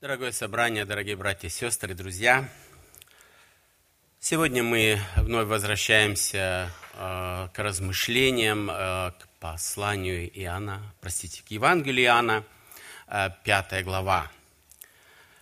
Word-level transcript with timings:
Дорогое 0.00 0.32
собрание, 0.32 0.86
дорогие 0.86 1.14
братья 1.14 1.50
сестры, 1.50 1.92
друзья, 1.92 2.48
сегодня 4.18 4.62
мы 4.62 4.98
вновь 5.16 5.46
возвращаемся 5.46 6.72
э, 6.94 7.48
к 7.52 7.58
размышлениям, 7.58 8.70
э, 8.70 9.10
к 9.10 9.28
посланию 9.40 10.26
Иоанна, 10.40 10.80
простите, 11.02 11.42
к 11.42 11.48
Евангелию 11.50 12.06
Иоанна, 12.06 12.44
э, 13.08 13.28
пятая 13.44 13.82
глава. 13.82 14.32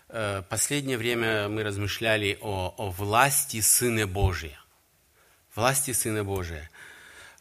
Э, 0.09 0.43
последнее 0.49 0.99
время 0.99 1.49
мы 1.49 1.63
размышляли 1.63 2.37
о, 2.41 2.75
о 2.77 2.91
власти 2.91 3.61
Сына 3.61 4.09
Божия. 4.09 4.59
Власти 5.55 5.93
Сына 5.93 6.25
Божия. 6.25 6.69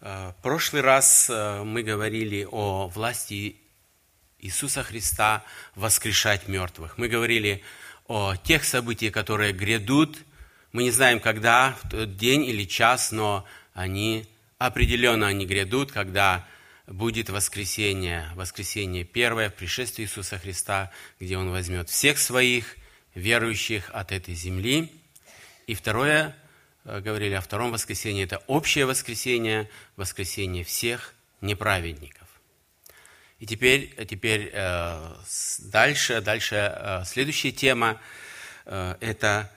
Э, 0.02 0.34
прошлый 0.44 0.84
раз 0.84 1.30
мы 1.30 1.82
говорили 1.82 2.48
о 2.52 2.86
власти 2.90 3.58
Иисуса 4.40 4.84
Христа 4.84 5.44
воскрешать 5.76 6.48
мертвых. 6.48 6.98
Мы 6.98 7.08
говорили 7.08 7.64
о 8.08 8.36
тех 8.36 8.64
событиях, 8.64 9.14
которые 9.14 9.52
грядут. 9.52 10.18
Мы 10.72 10.84
не 10.84 10.92
знаем, 10.92 11.20
когда, 11.20 11.78
в 11.84 11.90
тот 11.90 12.18
день 12.18 12.46
или 12.46 12.64
час, 12.66 13.12
но 13.12 13.46
они 13.74 14.26
определенно 14.58 15.28
они 15.28 15.46
грядут, 15.46 15.92
когда 15.92 16.46
будет 16.88 17.30
воскресение, 17.30 18.30
воскресение 18.36 19.04
первое, 19.04 19.50
пришествие 19.50 20.08
Иисуса 20.08 20.40
Христа, 20.40 20.92
где 21.20 21.38
Он 21.38 21.52
возьмет 21.52 21.90
всех 21.90 22.18
своих 22.18 22.78
верующих 23.14 23.90
от 23.92 24.12
этой 24.12 24.36
земли. 24.36 24.92
И 25.66 25.74
второе, 25.74 26.36
э, 26.86 27.02
говорили 27.02 27.34
о 27.34 27.42
втором 27.42 27.72
воскресении, 27.72 28.24
это 28.24 28.38
общее 28.48 28.86
воскресение, 28.86 29.70
воскресение 29.98 30.64
всех 30.64 31.14
неправедников. 31.42 32.27
И 33.40 33.46
теперь, 33.46 33.94
теперь 34.06 34.50
э, 34.52 35.16
дальше, 35.60 36.22
дальше 36.22 36.56
э, 36.56 37.04
следующая 37.06 37.52
тема 37.52 38.02
э,– 38.66 38.96
это 39.00 39.52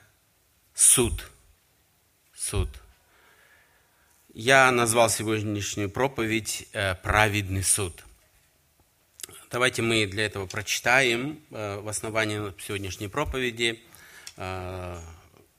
суд. 0.75 1.25
Суд. 2.37 2.69
Я 4.35 4.71
назвал 4.71 5.11
сегодняшнюю 5.11 5.91
проповедь 5.91 6.69
«Праведный 7.03 7.63
суд». 7.63 8.05
Давайте 9.51 9.83
мы 9.83 10.07
для 10.07 10.27
этого 10.27 10.47
прочитаем 10.47 11.41
в 11.51 11.89
основании 11.89 12.55
сегодняшней 12.63 13.09
проповеди 13.09 13.83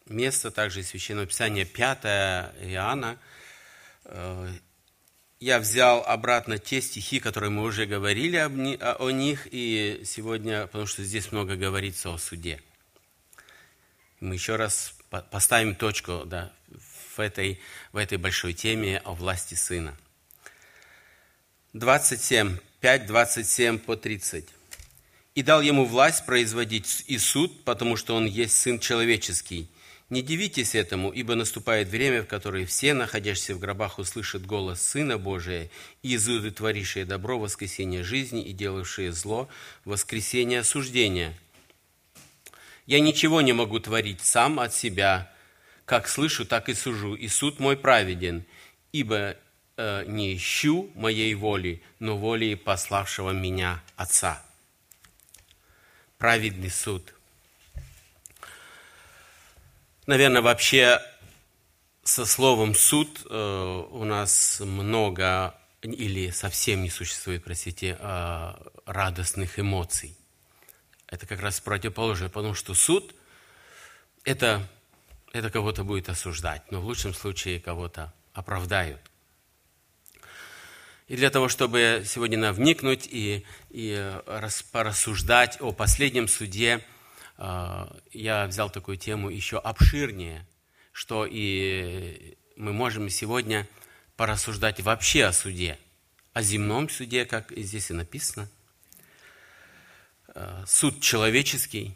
место 0.07 0.51
также 0.51 0.79
из 0.79 0.87
Священного 0.87 1.27
Писания 1.27 1.65
5 1.65 2.03
Иоанна, 2.71 3.19
я 5.41 5.57
взял 5.59 6.03
обратно 6.05 6.59
те 6.59 6.81
стихи, 6.81 7.19
которые 7.19 7.49
мы 7.49 7.63
уже 7.63 7.87
говорили 7.87 8.37
о 8.37 9.11
них, 9.11 9.47
и 9.49 10.03
сегодня, 10.05 10.67
потому 10.67 10.85
что 10.85 11.03
здесь 11.03 11.31
много 11.31 11.55
говорится 11.55 12.13
о 12.13 12.19
суде. 12.19 12.61
Мы 14.19 14.35
еще 14.35 14.55
раз 14.55 14.93
поставим 15.31 15.73
точку 15.73 16.25
да, 16.25 16.53
в, 17.15 17.19
этой, 17.19 17.59
в 17.91 17.97
этой 17.97 18.19
большой 18.19 18.53
теме 18.53 18.99
о 18.99 19.13
власти 19.13 19.55
Сына. 19.55 19.97
27, 21.73 22.57
5, 22.79 23.05
27 23.07 23.79
по 23.79 23.97
30. 23.97 24.47
«И 25.33 25.41
дал 25.41 25.61
ему 25.61 25.85
власть 25.85 26.23
производить 26.27 27.03
и 27.07 27.17
суд, 27.17 27.63
потому 27.63 27.97
что 27.97 28.15
он 28.15 28.25
есть 28.25 28.61
Сын 28.61 28.77
Человеческий, 28.77 29.69
не 30.11 30.21
дивитесь 30.21 30.75
этому, 30.75 31.09
ибо 31.09 31.35
наступает 31.35 31.87
время, 31.87 32.23
в 32.23 32.27
которое 32.27 32.65
все, 32.65 32.93
находящиеся 32.93 33.55
в 33.55 33.59
гробах, 33.59 33.97
услышат 33.97 34.45
голос 34.45 34.81
Сына 34.81 35.17
Божия, 35.17 35.69
и 36.03 36.15
изуды 36.15 36.51
творившие 36.51 37.05
добро, 37.05 37.39
воскресение 37.39 38.03
жизни, 38.03 38.43
и 38.43 38.51
делавшие 38.51 39.13
зло, 39.13 39.47
воскресение 39.85 40.59
осуждения. 40.59 41.33
Я 42.85 42.99
ничего 42.99 43.39
не 43.39 43.53
могу 43.53 43.79
творить 43.79 44.19
сам 44.19 44.59
от 44.59 44.73
себя, 44.73 45.33
как 45.85 46.09
слышу, 46.09 46.45
так 46.45 46.67
и 46.67 46.73
сужу, 46.73 47.15
и 47.15 47.29
суд 47.29 47.61
мой 47.61 47.77
праведен, 47.77 48.43
ибо 48.91 49.37
э, 49.77 50.03
не 50.07 50.35
ищу 50.35 50.91
моей 50.93 51.33
воли, 51.35 51.81
но 51.99 52.17
воли 52.17 52.55
пославшего 52.55 53.31
меня 53.31 53.81
Отца. 53.95 54.43
Праведный 56.17 56.69
суд– 56.69 57.13
Наверное, 60.07 60.41
вообще 60.41 60.99
со 62.03 62.25
словом 62.25 62.73
суд 62.73 63.21
э, 63.29 63.83
у 63.91 64.03
нас 64.03 64.59
много 64.59 65.55
или 65.83 66.31
совсем 66.31 66.81
не 66.81 66.89
существует, 66.89 67.43
простите, 67.43 67.97
э, 67.99 68.53
радостных 68.87 69.59
эмоций. 69.59 70.17
Это 71.05 71.27
как 71.27 71.41
раз 71.41 71.59
противоположное, 71.59 72.29
потому 72.29 72.55
что 72.55 72.73
суд 72.73 73.13
это, 74.23 74.67
это 75.33 75.51
кого-то 75.51 75.83
будет 75.83 76.09
осуждать, 76.09 76.63
но 76.71 76.81
в 76.81 76.85
лучшем 76.85 77.13
случае 77.13 77.59
кого-то 77.59 78.11
оправдают. 78.33 79.01
И 81.09 81.15
для 81.15 81.29
того, 81.29 81.47
чтобы 81.47 82.03
сегодня 82.07 82.51
вникнуть 82.53 83.07
и, 83.07 83.45
и 83.69 84.19
порассуждать 84.71 85.57
о 85.61 85.71
последнем 85.73 86.27
суде– 86.27 86.83
я 88.11 88.45
взял 88.47 88.69
такую 88.69 88.97
тему 88.97 89.29
еще 89.29 89.57
обширнее, 89.57 90.47
что 90.91 91.25
и 91.29 92.37
мы 92.55 92.73
можем 92.73 93.09
сегодня 93.09 93.67
порассуждать 94.15 94.79
вообще 94.81 95.25
о 95.25 95.33
суде, 95.33 95.79
о 96.33 96.43
земном 96.43 96.89
суде, 96.89 97.25
как 97.25 97.51
здесь 97.57 97.89
и 97.89 97.93
написано. 97.93 98.47
А, 100.27 100.63
суд 100.67 101.01
человеческий, 101.01 101.95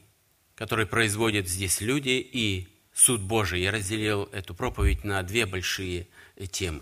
который 0.56 0.88
производят 0.88 1.48
здесь 1.48 1.82
люди, 1.82 2.28
и 2.32 2.68
суд 2.94 3.22
Божий. 3.22 3.62
Я 3.62 3.72
разделил 3.72 4.24
эту 4.32 4.56
проповедь 4.56 5.04
на 5.04 5.22
две 5.22 5.46
большие 5.46 6.08
темы. 6.52 6.82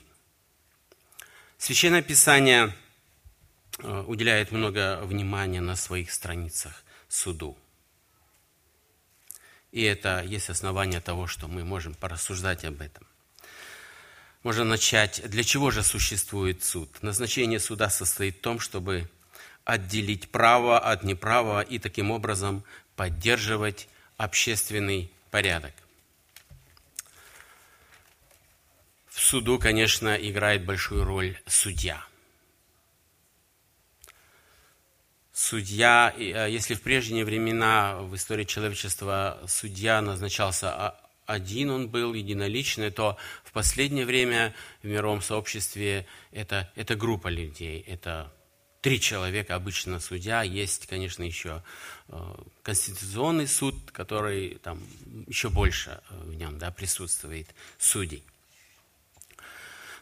Священное 1.57 2.01
Писание 2.01 2.73
а, 3.79 4.03
уделяет 4.03 4.51
много 4.51 5.01
внимания 5.03 5.61
на 5.61 5.75
своих 5.75 6.11
страницах 6.11 6.83
суду. 7.09 7.57
И 9.73 9.81
это 9.81 10.21
есть 10.23 10.51
основание 10.51 11.01
того, 11.01 11.25
что 11.25 11.47
мы 11.47 11.65
можем 11.65 11.95
порассуждать 11.95 12.63
об 12.63 12.79
этом. 12.79 13.07
Можно 14.43 14.65
начать, 14.65 15.27
для 15.27 15.43
чего 15.43 15.71
же 15.71 15.81
существует 15.81 16.63
суд? 16.63 17.01
Назначение 17.01 17.59
суда 17.59 17.89
состоит 17.89 18.37
в 18.37 18.41
том, 18.41 18.59
чтобы 18.59 19.09
отделить 19.65 20.29
право 20.29 20.77
от 20.77 21.03
неправого 21.03 21.61
и 21.61 21.79
таким 21.79 22.11
образом 22.11 22.63
поддерживать 22.95 23.87
общественный 24.15 25.11
порядок. 25.31 25.73
В 29.09 29.19
суду, 29.19 29.57
конечно, 29.57 30.13
играет 30.15 30.65
большую 30.65 31.03
роль 31.03 31.35
судья– 31.47 32.05
судья, 35.33 36.13
э, 36.15 36.47
если 36.49 36.75
в 36.75 36.81
прежние 36.81 37.25
времена 37.25 37.97
в 37.97 38.15
истории 38.15 38.45
человечества 38.45 39.39
судья 39.47 40.01
назначался 40.01 40.95
один, 41.25 41.71
он 41.71 41.89
был 41.89 42.13
единоличный, 42.13 42.91
то 42.91 43.17
в 43.43 43.51
последнее 43.51 44.05
время 44.05 44.53
в 44.81 44.87
мировом 44.87 45.21
сообществе 45.21 46.05
это, 46.31 46.71
это 46.75 46.95
группа 46.95 47.27
людей, 47.27 47.83
это 47.87 48.31
три 48.81 48.99
человека 48.99 49.55
обычно 49.55 49.99
судья, 49.99 50.43
есть, 50.43 50.87
конечно, 50.87 51.23
еще 51.23 51.63
э, 52.09 52.35
конституционный 52.63 53.47
суд, 53.47 53.75
который 53.91 54.55
там 54.55 54.79
еще 55.27 55.49
больше 55.49 56.01
э, 56.09 56.15
в 56.25 56.33
нем 56.35 56.59
да, 56.59 56.69
присутствует 56.69 57.47
судей. 57.79 58.23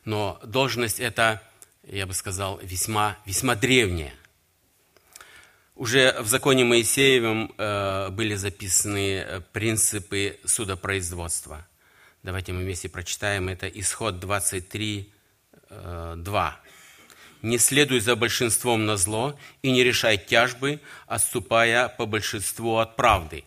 Но 0.04 0.40
должность 0.44 1.00
эта, 1.00 1.44
я 1.84 2.08
бы 2.08 2.16
сказал, 2.16 2.60
весьма, 2.64 3.20
весьма 3.26 3.56
древняя. 3.56 4.14
Уже 5.76 6.16
в 6.20 6.28
законе 6.28 6.64
Моисеевом 6.66 7.54
э, 7.58 8.10
были 8.10 8.36
записаны 8.36 9.18
э, 9.18 9.42
принципы 9.54 10.40
судопроизводства. 10.46 11.66
Давайте 12.24 12.52
мы 12.52 12.62
вместе 12.64 12.90
прочитаем. 12.90 13.48
Это 13.48 13.68
исход 13.68 14.20
23, 14.20 15.12
2. 15.70 16.60
Э, 16.64 16.68
«Не 17.42 17.58
следуй 17.58 18.02
за 18.02 18.16
большинством 18.16 18.86
на 18.86 18.98
зло 18.98 19.40
и 19.64 19.72
не 19.72 19.84
решай 19.84 20.18
тяжбы, 20.18 20.80
отступая 21.08 21.88
по 21.90 22.06
большинству 22.06 22.78
от 22.78 22.96
правды». 22.96 23.44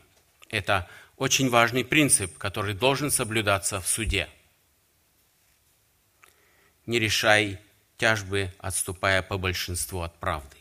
Это 0.48 0.88
очень 1.16 1.50
важный 1.50 1.84
принцип, 1.84 2.36
который 2.38 2.74
должен 2.74 3.10
соблюдаться 3.10 3.80
в 3.80 3.86
суде. 3.86 4.28
Не 6.86 6.98
решай 6.98 7.60
тяжбы, 7.96 8.52
отступая 8.58 9.22
по 9.22 9.38
большинству 9.38 10.00
от 10.00 10.18
правды. 10.18 10.56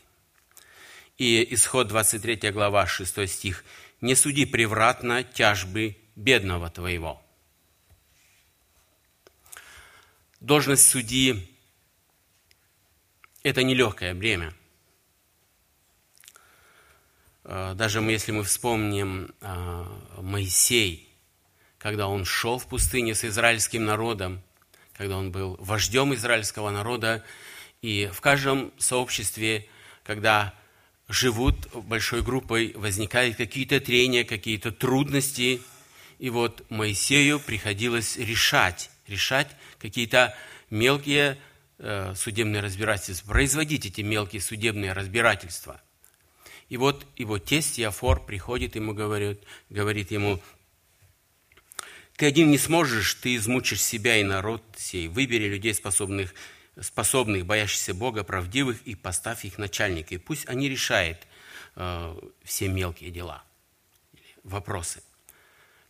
И 1.16 1.54
исход 1.54 1.86
23 1.86 2.50
глава 2.50 2.86
6 2.86 3.28
стих. 3.28 3.64
«Не 4.00 4.16
суди 4.16 4.46
превратно 4.46 5.22
тяжбы 5.22 5.96
бедного 6.16 6.70
твоего». 6.70 7.22
Должность 10.40 10.88
судьи– 10.88 11.56
это 13.44 13.62
нелегкое 13.62 14.12
бремя. 14.12 14.52
Э, 17.44 17.74
даже 17.76 18.00
если 18.00 18.32
мы 18.32 18.42
вспомним 18.42 19.32
э, 19.40 19.84
Моисей, 20.20 21.08
когда 21.78 22.08
он 22.08 22.24
шел 22.24 22.58
в 22.58 22.66
пустыне 22.66 23.14
с 23.14 23.24
израильским 23.24 23.84
народом, 23.84 24.42
когда 24.94 25.16
он 25.16 25.30
был 25.30 25.56
вождем 25.60 26.12
израильского 26.14 26.70
народа, 26.70 27.24
и 27.82 28.10
в 28.12 28.20
каждом 28.20 28.72
сообществе, 28.78 29.68
когда 30.02 30.52
живут 31.08 31.68
большой 31.74 32.22
группой, 32.22 32.72
возникают 32.74 33.36
какие-то 33.36 33.80
трения, 33.80 34.24
какие-то 34.24 34.72
трудности, 34.72 35.60
и 36.18 36.30
вот 36.30 36.68
Моисею 36.70 37.40
приходилось 37.40 38.16
решать, 38.16 38.90
решать 39.06 39.48
какие-то 39.78 40.36
мелкие 40.70 41.38
э, 41.78 42.14
судебные 42.16 42.62
разбирательства, 42.62 43.28
производить 43.28 43.86
эти 43.86 44.00
мелкие 44.00 44.40
судебные 44.40 44.92
разбирательства. 44.92 45.80
И 46.68 46.76
вот 46.76 47.06
его 47.16 47.38
тесть 47.38 47.78
Яфор 47.78 48.24
приходит 48.24 48.74
ему, 48.74 48.94
говорит, 48.94 49.42
говорит 49.68 50.10
ему, 50.10 50.40
ты 52.16 52.26
один 52.26 52.50
не 52.50 52.58
сможешь, 52.58 53.14
ты 53.14 53.34
измучишь 53.36 53.82
себя 53.82 54.16
и 54.16 54.22
народ 54.22 54.62
сей. 54.76 55.08
Выбери 55.08 55.48
людей, 55.48 55.74
способных, 55.74 56.32
способных, 56.80 57.46
боящихся 57.46 57.94
Бога, 57.94 58.24
правдивых, 58.24 58.82
и 58.82 58.94
поставь 58.94 59.44
их 59.44 59.58
начальниками. 59.58 60.18
Пусть 60.18 60.48
они 60.48 60.68
решают 60.68 61.18
э, 61.76 62.16
все 62.42 62.68
мелкие 62.68 63.10
дела, 63.10 63.44
вопросы. 64.42 65.02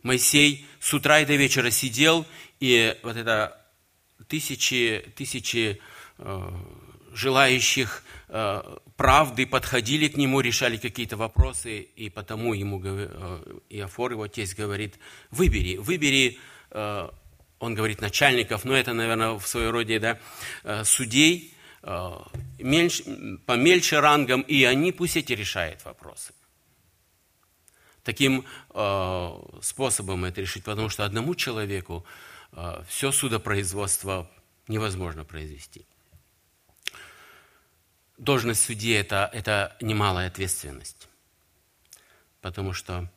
Моисей 0.03 0.67
с 0.79 0.93
утра 0.93 1.21
и 1.21 1.25
до 1.25 1.35
вечера 1.35 1.71
сидел, 1.71 2.25
и 2.59 2.95
вот 3.01 3.15
это 3.17 3.59
тысячи, 4.27 5.03
тысячи 5.15 5.81
э, 6.19 6.51
желающих 7.11 8.03
э, 8.27 8.77
правды 8.95 9.47
подходили 9.47 10.07
к 10.07 10.17
нему, 10.17 10.41
решали 10.41 10.77
какие-то 10.77 11.17
вопросы, 11.17 11.79
и 11.79 12.09
потому 12.09 12.53
ему 12.53 12.79
э, 12.83 13.59
Иофор, 13.69 14.11
его 14.11 14.27
тесть, 14.27 14.55
говорит, 14.55 14.99
выбери, 15.31 15.77
выбери, 15.77 16.39
он 17.65 17.75
говорит, 17.75 18.01
начальников, 18.01 18.65
но 18.65 18.75
это, 18.75 18.93
наверное, 18.93 19.37
в 19.37 19.47
своем 19.47 19.71
роде, 19.71 19.99
да, 19.99 20.19
э, 20.63 20.83
судей, 20.83 21.51
мельч, 22.57 23.03
помельче 23.45 23.99
рангом, 23.99 24.41
и 24.41 24.63
они 24.63 24.91
пусть 24.91 25.17
эти 25.17 25.33
решают 25.33 25.85
вопросы. 25.85 26.33
Таким 28.03 28.43
способом 29.61 30.25
это 30.25 30.41
решить, 30.41 30.63
потому 30.63 30.89
что 30.89 31.05
одному 31.05 31.35
человеку 31.35 32.03
все 32.87 33.11
судопроизводство 33.11 34.27
невозможно 34.67 35.25
произвести 35.25 35.85
должность 38.17 38.63
судьи 38.63 38.93
это,– 38.93 39.29
это 39.33 39.75
немалая 39.81 40.27
ответственность, 40.27 41.07
потому 42.41 42.73
что 42.73 43.09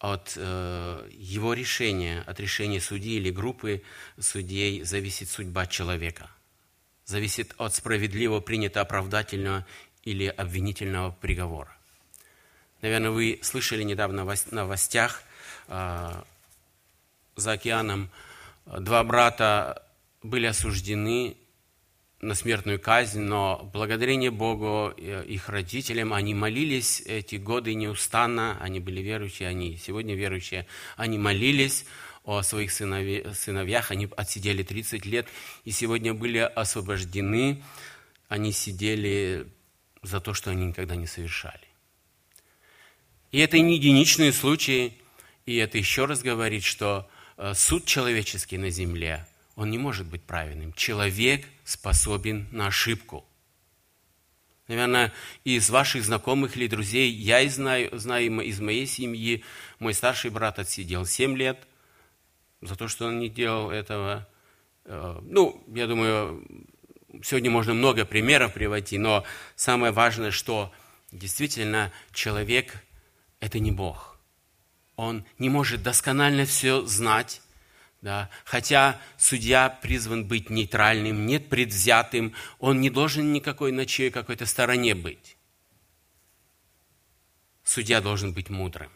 от 0.00 0.32
э, 0.36 1.08
его 1.12 1.52
решения, 1.52 2.24
от 2.26 2.40
решения 2.40 2.80
судьи 2.80 3.16
или 3.16 3.30
группы 3.30 3.82
судей 4.18 4.82
зависит 4.82 5.28
судьба 5.28 5.66
человека, 5.66 6.30
зависит 7.04 7.54
от 7.58 7.74
справедливо 7.74 8.40
принятого 8.40 8.82
оправдательного 8.82 9.66
или 10.02 10.26
обвинительного 10.26 11.10
приговора. 11.12 11.76
Наверное, 12.80 13.10
вы 13.10 13.38
слышали 13.42 13.82
недавно 13.82 14.24
в 14.24 14.52
новостях 14.52 15.22
э, 15.68 16.22
за 17.36 17.52
океаном 17.52 18.10
два 18.64 19.04
брата 19.04 19.82
были 20.22 20.46
осуждены 20.46 21.36
на 22.20 22.34
смертную 22.34 22.78
казнь, 22.78 23.20
но 23.20 23.70
благодарение 23.72 24.30
Богу, 24.30 24.92
э, 24.96 25.24
их 25.26 25.48
родителям, 25.48 26.12
они 26.12 26.34
молились 26.34 27.02
эти 27.06 27.36
годы 27.36 27.74
неустанно, 27.74 28.58
они 28.60 28.78
были 28.78 29.00
верующие, 29.00 29.48
они 29.48 29.78
сегодня 29.78 30.14
верующие, 30.14 30.66
они 30.96 31.18
молились 31.18 31.86
о 32.24 32.42
своих 32.42 32.72
сыновьях, 32.72 33.90
они 33.90 34.08
отсидели 34.16 34.62
30 34.62 35.06
лет 35.06 35.26
и 35.64 35.70
сегодня 35.70 36.12
были 36.12 36.38
освобождены, 36.38 37.62
они 38.28 38.52
сидели 38.52 39.46
за 40.02 40.20
то, 40.20 40.34
что 40.34 40.50
они 40.50 40.66
никогда 40.66 40.96
не 40.96 41.06
совершали. 41.06 41.66
И 43.32 43.38
это 43.38 43.58
не 43.58 43.76
единичные 43.76 44.32
случаи, 44.32 44.92
и 45.46 45.56
это 45.56 45.78
еще 45.78 46.04
раз 46.04 46.22
говорит, 46.22 46.64
что 46.64 47.08
э, 47.38 47.54
суд 47.54 47.86
человеческий 47.86 48.58
на 48.58 48.68
земле– 48.68 49.26
он 49.56 49.70
не 49.70 49.78
может 49.78 50.06
быть 50.06 50.22
правильным. 50.22 50.72
Человек 50.72 51.46
способен 51.64 52.48
на 52.50 52.68
ошибку. 52.68 53.24
Наверное, 54.68 55.12
из 55.42 55.68
ваших 55.68 56.04
знакомых 56.04 56.56
или 56.56 56.68
друзей, 56.68 57.10
я 57.10 57.46
знаю, 57.48 57.90
знаю 57.98 58.40
из 58.40 58.60
моей 58.60 58.86
семьи, 58.86 59.42
мой 59.80 59.94
старший 59.94 60.30
брат 60.30 60.60
отсидел 60.60 61.04
7 61.04 61.36
лет 61.36 61.58
за 62.60 62.76
то, 62.76 62.86
что 62.86 63.06
он 63.06 63.18
не 63.18 63.28
делал 63.28 63.70
этого. 63.70 64.28
Э, 64.84 65.18
ну, 65.22 65.64
я 65.74 65.88
думаю, 65.88 66.46
сегодня 67.22 67.50
можно 67.50 67.74
много 67.74 68.04
примеров 68.04 68.52
приводить, 68.52 69.00
но 69.00 69.24
самое 69.56 69.92
важное, 69.92 70.30
что 70.30 70.72
действительно 71.10 71.92
человек– 72.12 72.84
это 73.40 73.58
не 73.58 73.72
Бог. 73.72 74.18
Он 74.96 75.24
не 75.38 75.48
может 75.48 75.82
досконально 75.82 76.44
все 76.44 76.82
знать, 76.82 77.42
да? 78.02 78.30
Хотя 78.44 79.00
судья 79.16 79.68
призван 79.68 80.26
быть 80.26 80.50
нейтральным, 80.50 81.26
нет 81.26 81.48
предвзятым, 81.48 82.34
он 82.58 82.80
не 82.80 82.90
должен 82.90 83.32
никакой 83.32 83.72
на 83.72 83.86
чьей 83.86 84.10
какой-то 84.10 84.46
стороне 84.46 84.94
быть. 84.94 85.36
Судья 87.62 88.00
должен 88.00 88.32
быть 88.32 88.50
мудрым. 88.50 88.90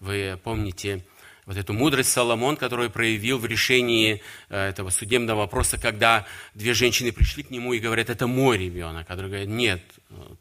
Вы 0.00 0.38
помните, 0.42 1.04
вот 1.46 1.56
эту 1.56 1.72
мудрость 1.72 2.10
Соломон, 2.10 2.56
которую 2.56 2.90
проявил 2.90 3.38
в 3.38 3.46
решении 3.46 4.22
э, 4.48 4.68
этого 4.68 4.90
судебного 4.90 5.40
вопроса, 5.40 5.78
когда 5.78 6.26
две 6.54 6.72
женщины 6.74 7.12
пришли 7.12 7.42
к 7.42 7.50
нему 7.50 7.74
и 7.74 7.78
говорят, 7.78 8.08
это 8.10 8.26
мой 8.26 8.58
ребенок. 8.58 9.06
Который 9.06 9.28
говорит, 9.28 9.48
нет, 9.48 9.82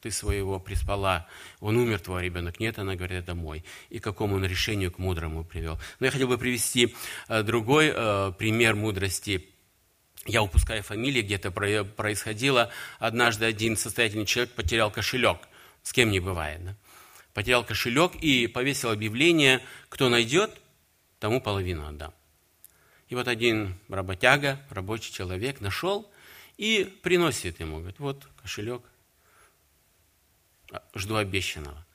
ты 0.01 0.11
своего 0.11 0.59
приспала, 0.59 1.27
он 1.59 1.77
умер, 1.77 1.99
твой 1.99 2.23
ребенок. 2.23 2.59
Нет, 2.59 2.79
она 2.79 2.95
говорит, 2.95 3.17
это 3.17 3.35
мой. 3.35 3.63
И 3.89 3.99
к 3.99 4.03
какому 4.03 4.35
он 4.35 4.45
решению 4.45 4.91
к 4.91 4.97
мудрому 4.97 5.43
привел. 5.43 5.79
Но 5.99 6.05
я 6.05 6.11
хотел 6.11 6.27
бы 6.27 6.37
привести 6.37 6.95
э, 7.27 7.43
другой 7.43 7.91
э, 7.93 8.31
пример 8.37 8.75
мудрости. 8.75 9.49
Я 10.25 10.41
упускаю 10.41 10.83
фамилии, 10.83 11.21
где-то 11.21 11.51
происходило. 11.51 12.71
Однажды 12.99 13.45
один 13.45 13.75
состоятельный 13.75 14.25
человек 14.25 14.53
потерял 14.53 14.89
кошелек. 14.89 15.39
С 15.81 15.91
кем 15.91 16.11
не 16.11 16.21
бывает, 16.21 16.63
да? 16.63 16.75
Потерял 17.33 17.65
кошелек 17.65 18.13
и 18.21 18.47
повесил 18.47 18.91
объявление, 18.91 19.59
кто 19.89 20.07
найдет, 20.07 20.51
тому 21.23 21.39
половину 21.39 21.87
отдам. 21.87 22.13
И 23.07 23.15
вот 23.15 23.29
один 23.29 23.79
работяга, 23.87 24.59
рабочий 24.69 25.13
человек 25.13 25.61
нашел 25.61 26.11
и 26.57 26.83
приносит 27.01 27.61
ему, 27.61 27.77
говорит, 27.77 27.99
вот 27.99 28.27
кошелек, 28.41 28.81
а, 30.69 30.83
жду 30.95 31.15
обещанного. 31.15 31.85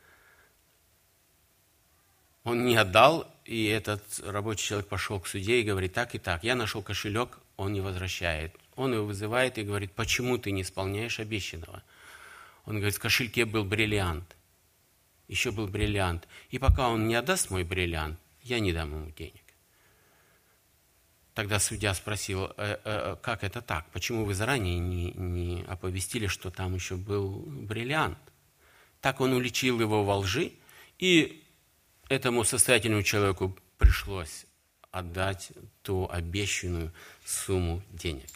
Он 2.42 2.64
не 2.64 2.74
отдал, 2.74 3.30
и 3.44 3.66
этот 3.66 4.02
рабочий 4.20 4.68
человек 4.68 4.88
пошел 4.88 5.20
к 5.20 5.26
суде 5.26 5.60
и 5.60 5.62
говорит, 5.62 5.92
так 5.92 6.14
и 6.14 6.18
так, 6.18 6.42
я 6.42 6.54
нашел 6.54 6.80
кошелек, 6.80 7.38
он 7.58 7.74
не 7.74 7.82
возвращает. 7.82 8.56
Он 8.76 8.94
его 8.94 9.04
вызывает 9.04 9.58
и 9.58 9.62
говорит, 9.62 9.92
почему 9.92 10.38
ты 10.38 10.52
не 10.52 10.62
исполняешь 10.62 11.20
обещанного? 11.20 11.82
Он 12.64 12.76
говорит, 12.76 12.96
в 12.96 13.00
кошельке 13.00 13.44
был 13.44 13.66
бриллиант. 13.66 14.38
Еще 15.26 15.50
был 15.50 15.66
бриллиант. 15.66 16.26
И 16.48 16.58
пока 16.58 16.88
он 16.88 17.08
не 17.08 17.14
отдаст 17.14 17.50
мой 17.50 17.64
бриллиант, 17.64 18.18
я 18.48 18.60
не 18.60 18.72
дам 18.72 18.90
ему 18.90 19.10
денег. 19.12 19.42
Тогда 21.34 21.60
судья 21.60 21.94
спросил, 21.94 22.46
э, 22.46 22.50
э, 22.56 22.78
э, 22.84 23.16
как 23.22 23.44
это 23.44 23.62
так? 23.62 23.88
Почему 23.92 24.24
вы 24.24 24.34
заранее 24.34 24.78
не, 24.80 25.12
не 25.12 25.64
оповестили, 25.68 26.26
что 26.26 26.50
там 26.50 26.74
еще 26.74 26.96
был 26.96 27.44
бриллиант? 27.46 28.18
Так 29.00 29.20
он 29.20 29.32
уличил 29.32 29.80
его 29.80 30.04
во 30.04 30.16
лжи, 30.16 30.52
и 30.98 31.44
этому 32.08 32.42
состоятельному 32.42 33.04
человеку 33.04 33.56
пришлось 33.76 34.46
отдать 34.90 35.52
ту 35.82 36.08
обещанную 36.10 36.92
сумму 37.24 37.84
денег. 37.90 38.28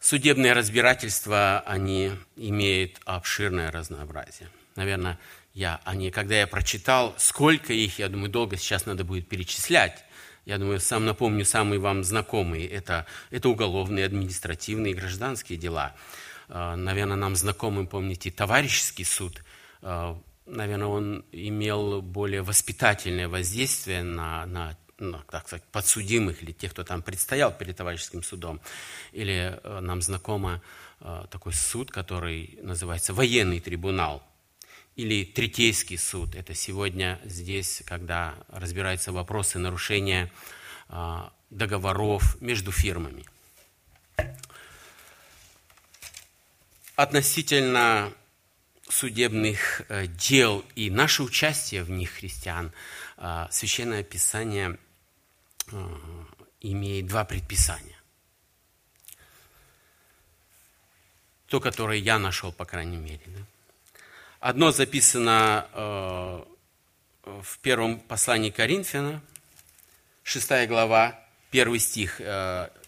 Судебные 0.00 0.54
разбирательства, 0.54 1.60
они 1.60 2.12
имеют 2.34 3.00
обширное 3.04 3.70
разнообразие. 3.70 4.50
Наверное, 4.74 5.18
я, 5.52 5.80
они, 5.84 6.10
когда 6.10 6.36
я 6.36 6.46
прочитал, 6.46 7.14
сколько 7.18 7.72
их, 7.72 7.98
я 7.98 8.08
думаю, 8.08 8.30
долго 8.30 8.56
сейчас 8.56 8.86
надо 8.86 9.04
будет 9.04 9.28
перечислять. 9.28 10.04
Я 10.46 10.58
думаю, 10.58 10.80
сам 10.80 11.04
напомню 11.04 11.44
самые 11.44 11.80
вам 11.80 12.04
знакомые. 12.04 12.66
Это, 12.68 13.06
это 13.30 13.48
уголовные, 13.48 14.04
административные, 14.06 14.94
гражданские 14.94 15.58
дела. 15.58 15.94
А, 16.48 16.76
наверное, 16.76 17.16
нам 17.16 17.36
знакомым, 17.36 17.86
помните, 17.86 18.30
товарищеский 18.30 19.04
суд. 19.04 19.44
А, 19.82 20.20
наверное, 20.46 20.86
он 20.86 21.24
имел 21.32 22.00
более 22.00 22.42
воспитательное 22.42 23.28
воздействие 23.28 24.02
на, 24.02 24.46
на 24.46 24.76
ну, 24.98 25.18
так 25.30 25.46
сказать, 25.46 25.64
подсудимых 25.72 26.42
или 26.42 26.52
тех, 26.52 26.72
кто 26.72 26.84
там 26.84 27.02
предстоял 27.02 27.52
перед 27.52 27.76
товарищеским 27.76 28.22
судом. 28.22 28.60
Или 29.12 29.58
э, 29.62 29.80
нам 29.80 30.02
знакомо 30.02 30.62
э, 31.00 31.24
такой 31.30 31.54
суд, 31.54 31.90
который 31.90 32.58
называется 32.62 33.14
военный 33.14 33.60
трибунал 33.60 34.22
или 35.00 35.24
третейский 35.24 35.96
суд. 35.96 36.34
Это 36.34 36.54
сегодня 36.54 37.18
здесь, 37.24 37.82
когда 37.86 38.34
разбираются 38.48 39.12
вопросы 39.12 39.58
нарушения 39.58 40.30
э, 40.90 41.28
договоров 41.48 42.38
между 42.42 42.70
фирмами. 42.70 43.24
Относительно 46.96 48.12
судебных 48.90 49.80
э, 49.88 50.06
дел 50.06 50.66
и 50.74 50.90
наше 50.90 51.22
участие 51.22 51.82
в 51.82 51.90
них, 51.90 52.10
христиан, 52.10 52.70
э, 53.16 53.46
Священное 53.50 54.02
Писание 54.02 54.78
э, 55.72 55.96
имеет 56.60 57.06
два 57.06 57.24
предписания. 57.24 57.96
То, 61.46 61.58
которое 61.58 61.98
я 61.98 62.18
нашел, 62.18 62.52
по 62.52 62.66
крайней 62.66 62.98
мере. 62.98 63.22
Да? 63.24 63.40
Одно 64.40 64.72
записано 64.72 66.46
в 67.24 67.58
первом 67.60 68.00
послании 68.00 68.48
Коринфяна, 68.48 69.22
6 70.22 70.66
глава, 70.66 71.22
первый 71.50 71.78
стих. 71.78 72.22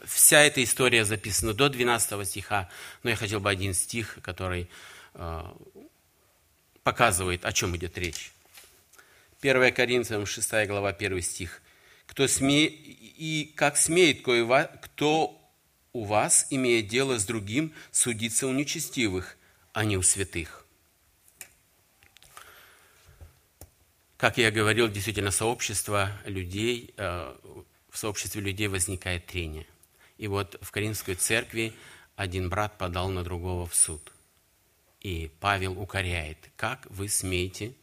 Вся 0.07 0.41
эта 0.41 0.65
история 0.65 1.05
записана 1.05 1.53
до 1.53 1.69
12 1.69 2.27
стиха, 2.27 2.71
но 3.03 3.11
я 3.11 3.17
хотел 3.17 3.41
бы 3.41 3.51
один 3.51 3.75
стих, 3.75 4.19
который 4.23 4.71
показывает, 6.83 7.45
о 7.45 7.53
чем 7.53 7.77
идет 7.77 7.99
речь. 7.99 8.33
1 9.43 9.75
Коринфянам 9.75 10.25
6 10.25 10.67
глава 10.67 10.89
1 10.89 11.21
стих. 11.21 11.61
Кто 12.07 12.27
сме... 12.29 12.65
И 12.65 13.53
как 13.55 13.77
смеет 13.77 14.23
кто 14.23 15.39
у 15.93 16.05
вас, 16.05 16.47
имея 16.49 16.81
дело 16.81 17.19
с 17.19 17.27
другим, 17.27 17.75
судиться 17.91 18.47
у 18.47 18.53
нечестивых, 18.53 19.37
а 19.75 19.85
не 19.85 19.99
у 19.99 20.03
святых. 20.03 20.62
Как 24.23 24.39
я 24.39 24.53
говорил, 24.53 24.89
действительно, 24.89 25.33
сообщество 25.33 26.13
людей, 26.27 26.95
э, 26.97 27.35
в 27.91 27.99
сообществе 27.99 28.41
людей 28.41 28.69
возникает 28.69 29.27
трение. 29.27 29.67
И 30.17 30.29
вот 30.29 30.57
в 30.63 30.71
Каринской 30.71 31.17
церкви 31.17 31.75
один 32.15 32.49
брат 32.49 32.79
подал 32.79 33.09
на 33.11 33.25
другого 33.25 33.67
в 33.67 33.75
суд– 33.75 34.13
и 35.01 35.33
Павел 35.41 35.81
укоряет, 35.81 36.39
как 36.55 36.87
вы 36.89 37.09
смеете 37.09 37.75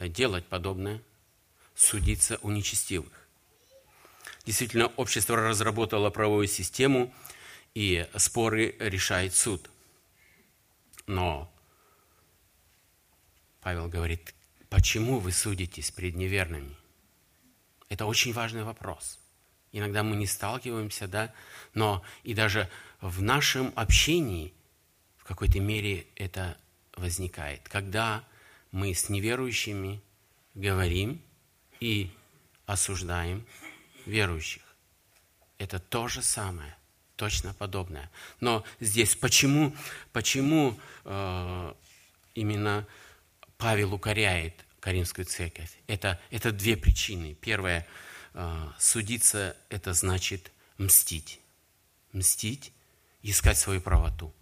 делать 0.00 0.44
подобное, 0.46 1.00
судиться 1.76 2.40
у 2.42 2.50
нечестивых. 2.50 3.12
Действительно, 4.44 4.88
общество 4.96 5.36
разработало 5.36 6.10
правовую 6.10 6.48
систему, 6.48 7.14
и 7.74 8.08
споры 8.16 8.74
решает 8.80 9.36
суд. 9.36 9.70
Но 11.06 11.48
Павел 13.60 13.86
говорит, 13.86 14.34
почему 14.68 15.18
вы 15.18 15.32
судитесь 15.32 15.90
пред 15.90 16.16
неверными? 16.16 16.76
Это 17.88 18.06
очень 18.06 18.32
важный 18.32 18.64
вопрос. 18.64 19.18
Иногда 19.72 20.02
мы 20.02 20.16
не 20.16 20.26
сталкиваемся, 20.26 21.08
да, 21.08 21.32
но 21.74 22.02
и 22.22 22.34
даже 22.34 22.68
в 23.00 23.22
нашем 23.22 23.72
общении– 23.76 24.52
какой-то 25.28 25.60
мере 25.60 26.06
это 26.16 26.56
возникает, 26.96 27.68
когда 27.68 28.24
мы 28.72 28.94
с 28.94 29.10
неверующими 29.10 30.00
говорим 30.54 31.20
и 31.80 32.10
осуждаем 32.64 33.46
верующих. 34.06 34.62
Это 35.58 35.78
то 35.78 36.08
же 36.08 36.22
самое, 36.22 36.74
точно 37.16 37.52
подобное. 37.52 38.10
Но 38.40 38.64
здесь 38.80 39.16
почему, 39.16 39.76
почему 40.14 40.80
э, 41.04 41.74
именно 42.34 42.86
Павел 43.58 43.92
укоряет 43.92 44.64
Каримскую 44.80 45.26
церковь? 45.26 45.76
Это, 45.88 46.18
это 46.30 46.52
две 46.52 46.76
причины. 46.76 47.34
Первое, 47.34 47.86
э, 48.32 48.68
судиться– 48.78 49.56
это 49.68 49.92
значит 49.92 50.52
мстить. 50.78 51.40
Мстить, 52.12 52.72
искать 53.22 53.58
свою 53.58 53.80
правоту. 53.80 54.32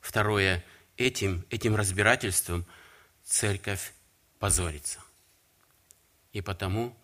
Второе, 0.00 0.64
этим, 0.96 1.46
этим 1.48 1.76
разбирательством 1.76 2.66
церковь 3.24 3.92
позорится. 4.40 4.98
И 6.32 6.40
потому 6.40 6.94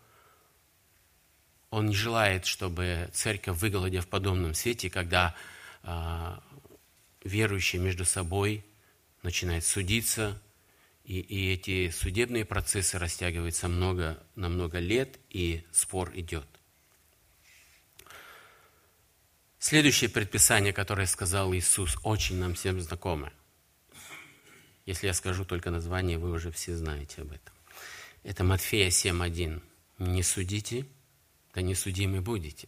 он 1.69 1.87
не 1.87 1.95
желает, 1.95 2.45
чтобы 2.45 3.09
церковь 3.13 3.57
выглядела 3.57 4.01
в 4.01 4.07
подобном 4.07 4.53
свете, 4.53 4.89
когда 4.89 5.33
э, 5.83 6.37
верующие 7.23 7.81
между 7.81 8.03
собой 8.03 8.65
начинают 9.23 9.65
судиться, 9.65 10.39
и, 11.03 11.19
и 11.19 11.53
эти 11.53 11.89
судебные 11.89 12.45
процессы 12.45 12.97
растягиваются 12.97 13.67
много, 13.67 14.23
на 14.35 14.49
много 14.49 14.79
лет, 14.79 15.19
и 15.29 15.65
спор 15.71 16.11
идет. 16.15 16.47
Следующее 19.59 20.09
предписание, 20.09 20.73
которое 20.73 21.07
сказал 21.07 21.53
Иисус, 21.53 21.97
очень 22.03 22.37
нам 22.37 22.53
всем 22.53 22.81
знакомо. 22.81 23.31
Если 24.85 25.07
я 25.07 25.13
скажу 25.13 25.45
только 25.45 25.71
название, 25.71 26.17
вы 26.17 26.31
уже 26.31 26.51
все 26.51 26.75
знаете 26.75 27.21
об 27.21 27.31
этом. 27.31 27.53
Это 28.23 28.43
Матфея 28.43 28.89
7.1. 28.89 29.61
«Не 29.99 30.23
судите, 30.23 30.85
да 31.53 31.61
не 31.61 31.75
судимы 31.75 32.21
будете». 32.21 32.67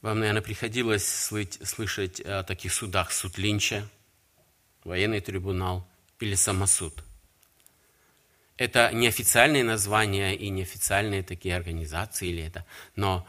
Вам, 0.00 0.20
наверное, 0.20 0.42
приходилось 0.42 1.06
слышать 1.06 2.20
о 2.20 2.42
таких 2.42 2.72
судах. 2.72 3.12
Суд 3.12 3.36
Линча, 3.36 3.86
военный 4.84 5.20
трибунал 5.20 5.88
или 6.18 6.34
самосуд. 6.34 7.04
Это 8.56 8.90
неофициальные 8.92 9.64
названия 9.64 10.34
и 10.36 10.50
неофициальные 10.50 11.22
такие 11.22 11.56
организации, 11.56 12.28
или 12.28 12.42
это, 12.42 12.66
но 12.94 13.26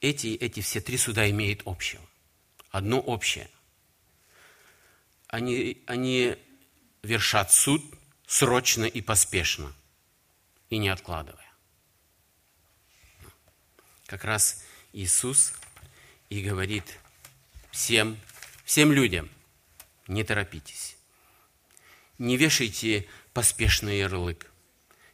эти, 0.00 0.28
эти 0.28 0.60
все 0.60 0.80
три 0.80 0.96
суда 0.96 1.28
имеют 1.28 1.62
общего. 1.66 2.02
Одно 2.70 3.00
общее. 3.00 3.50
Они, 5.26 5.82
они 5.86 6.36
вершат 7.02 7.52
суд 7.52 7.84
срочно 8.26 8.84
и 8.84 9.00
поспешно, 9.02 9.74
и 10.70 10.78
не 10.78 10.88
откладывая. 10.88 11.44
Как 14.06 14.24
раз 14.24 14.64
Иисус 14.94 15.52
и 16.30 16.42
говорит 16.42 16.98
всем, 17.70 18.18
всем 18.64 18.92
людям, 18.92 19.28
не 20.08 20.24
торопитесь. 20.24 20.96
Не 22.18 22.36
вешайте 22.36 23.06
поспешный 23.32 23.98
ярлык, 23.98 24.50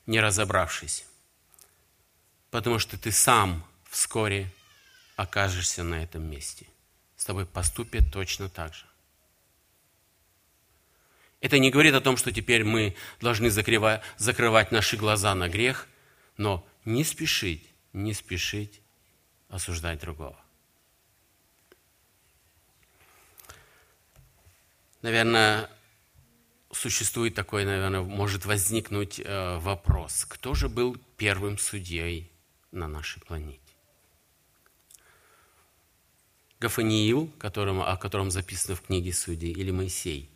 не 0.06 0.20
разобравшись, 0.20 1.04
потому 2.50 2.78
что 2.78 2.96
ты 2.96 3.12
сам 3.12 3.66
вскоре 3.90 4.50
окажешься 5.16 5.82
на 5.82 6.02
этом 6.02 6.22
месте. 6.22 6.66
С 7.16 7.24
тобой 7.24 7.46
поступят 7.46 8.10
точно 8.12 8.48
так 8.48 8.74
же. 8.74 8.86
Это 11.40 11.58
не 11.58 11.70
говорит 11.70 11.94
о 11.94 12.00
том, 12.00 12.16
что 12.16 12.32
теперь 12.32 12.64
мы 12.64 12.96
должны 13.20 13.50
закрывать, 13.50 14.00
закрывать 14.16 14.72
наши 14.72 14.96
глаза 14.96 15.34
на 15.34 15.48
грех, 15.48 15.86
но 16.38 16.66
не 16.86 17.04
спешить, 17.04 17.68
не 17.92 18.14
спешить 18.14 18.80
осуждать 19.50 20.00
другого. 20.00 20.38
Наверное, 25.04 25.68
существует 26.72 27.34
такой, 27.34 27.66
наверное, 27.66 28.00
может 28.00 28.46
возникнуть 28.46 29.20
э, 29.22 29.58
вопрос, 29.58 30.24
кто 30.24 30.54
же 30.54 30.70
был 30.70 30.96
первым 31.18 31.58
судьей 31.58 32.32
на 32.72 32.88
нашей 32.88 33.20
планете? 33.20 33.60
Гафаниил, 36.58 37.30
которому, 37.38 37.86
о 37.86 37.98
котором 37.98 38.30
записано 38.30 38.76
в 38.76 38.80
книге 38.80 39.12
Судей, 39.12 39.52
или 39.52 39.70
Моисей? 39.70 40.30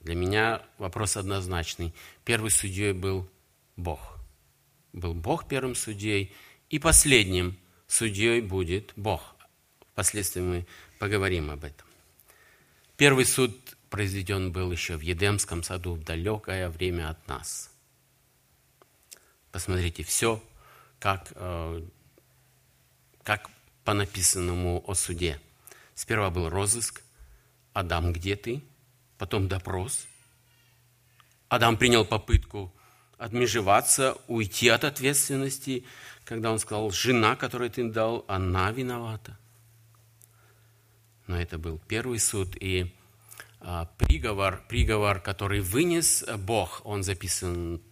Для 0.00 0.16
меня 0.16 0.66
вопрос 0.78 1.16
однозначный. 1.16 1.94
Первый 2.24 2.50
судьей 2.50 2.92
был 2.92 3.30
Бог. 3.76 4.18
Был 4.92 5.14
Бог 5.14 5.46
первым 5.46 5.76
судьей, 5.76 6.34
и 6.70 6.80
последним 6.80 7.56
судьей 7.86 8.40
будет 8.40 8.92
Бог. 8.96 9.35
Впоследствии 9.96 10.42
мы 10.42 10.66
поговорим 10.98 11.50
об 11.50 11.64
этом. 11.64 11.86
Первый 12.98 13.24
суд 13.24 13.56
произведен 13.88 14.52
был 14.52 14.70
еще 14.70 14.98
в 14.98 15.00
Едемском 15.00 15.62
саду 15.62 15.94
в 15.94 16.04
далекое 16.04 16.68
время 16.68 17.08
от 17.08 17.26
нас. 17.28 17.70
Посмотрите, 19.52 20.02
все, 20.02 20.44
как 20.98 21.32
э, 21.34 21.82
как 23.22 23.48
по 23.84 23.94
написанному 23.94 24.84
о 24.86 24.92
суде. 24.92 25.40
Сперва 25.94 26.28
был 26.28 26.50
розыск. 26.50 27.00
Адам, 27.72 28.12
где 28.12 28.36
ты? 28.36 28.62
Потом 29.16 29.48
допрос. 29.48 30.06
Адам 31.48 31.78
принял 31.78 32.04
попытку 32.04 32.70
отмежеваться, 33.16 34.18
уйти 34.28 34.68
от 34.68 34.84
ответственности, 34.84 35.86
когда 36.26 36.52
он 36.52 36.58
сказал, 36.58 36.90
жена, 36.90 37.34
которую 37.34 37.70
ты 37.70 37.88
дал, 37.88 38.26
она 38.28 38.70
виновата. 38.72 39.38
Но 41.26 41.40
это 41.40 41.58
был 41.58 41.78
первый 41.88 42.18
суд, 42.18 42.56
и 42.60 42.94
а, 43.60 43.86
приговор, 43.98 44.62
приговор, 44.68 45.20
который 45.20 45.60
вынес 45.60 46.24
Бог, 46.38 46.82
он 46.84 47.02
записан 47.02 47.82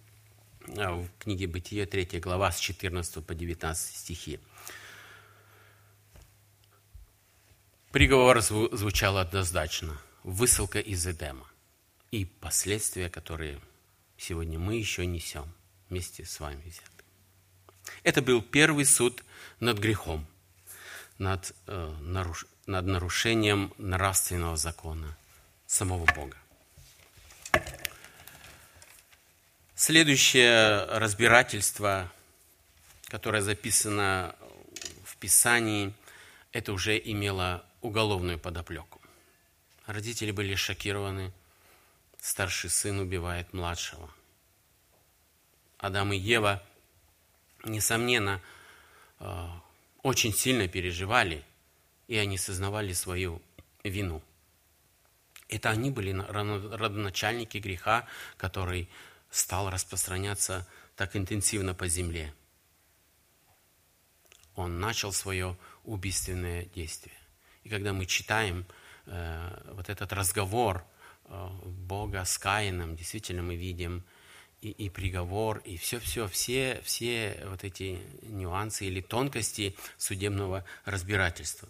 а, 0.76 0.92
в 0.94 1.08
книге 1.18 1.46
Бытие, 1.46 1.86
3 1.86 2.20
глава, 2.20 2.52
с 2.52 2.58
14 2.60 3.24
по 3.24 3.34
19 3.34 3.96
стихи. 3.96 4.38
Приговор 7.90 8.40
звучал 8.40 9.18
однозначно. 9.18 10.00
Высылка 10.22 10.80
из 10.80 11.06
Эдема. 11.06 11.46
И 12.10 12.24
последствия, 12.24 13.10
которые 13.10 13.60
сегодня 14.16 14.58
мы 14.58 14.76
еще 14.76 15.06
несем 15.06 15.52
вместе 15.88 16.24
с 16.24 16.40
вами 16.40 16.62
взяты. 16.62 16.88
Это 18.02 18.22
был 18.22 18.42
первый 18.42 18.84
суд 18.84 19.22
над 19.60 19.78
грехом, 19.78 20.26
над, 21.18 21.54
э, 21.66 21.96
наруш, 22.00 22.46
над 22.66 22.86
нарушением 22.86 23.72
нравственного 23.78 24.56
закона 24.56 25.16
самого 25.66 26.06
Бога. 26.14 26.36
Следующее 29.74 30.84
разбирательство, 30.86 32.10
которое 33.06 33.42
записано 33.42 34.34
в 35.04 35.16
Писании, 35.16 35.92
это 36.52 36.72
уже 36.72 36.98
имело 36.98 37.64
уголовную 37.80 38.38
подоплеку. 38.38 39.00
Родители 39.86 40.30
были 40.30 40.54
шокированы. 40.54 41.32
Старший 42.20 42.70
сын 42.70 42.98
убивает 43.00 43.52
младшего. 43.52 44.08
Адам 45.78 46.12
и 46.12 46.16
Ева, 46.16 46.62
несомненно, 47.64 48.40
э, 49.20 49.48
очень 50.02 50.32
сильно 50.32 50.66
переживали, 50.66 51.44
и 52.08 52.16
они 52.16 52.38
сознавали 52.38 52.92
свою 52.92 53.42
вину. 53.82 54.22
Это 55.48 55.70
они 55.70 55.90
были 55.90 56.12
родоначальники 56.12 57.58
греха, 57.58 58.06
который 58.36 58.88
стал 59.30 59.70
распространяться 59.70 60.66
так 60.96 61.16
интенсивно 61.16 61.74
по 61.74 61.86
земле. 61.88 62.32
Он 64.54 64.80
начал 64.80 65.12
свое 65.12 65.56
убийственное 65.84 66.66
действие. 66.66 67.16
И 67.64 67.68
когда 67.68 67.92
мы 67.92 68.06
читаем 68.06 68.66
э, 69.06 69.72
вот 69.72 69.88
этот 69.88 70.12
разговор 70.12 70.84
э, 71.24 71.48
Бога 71.64 72.24
с 72.24 72.38
Каином, 72.38 72.94
действительно 72.94 73.42
мы 73.42 73.56
видим 73.56 74.04
и, 74.60 74.70
и 74.70 74.88
приговор, 74.88 75.58
и 75.58 75.76
все-все, 75.76 76.28
все, 76.28 76.80
все 76.84 77.42
вот 77.46 77.64
эти 77.64 78.00
нюансы 78.22 78.86
или 78.86 79.00
тонкости 79.00 79.76
судебного 79.98 80.64
разбирательства. 80.84 81.68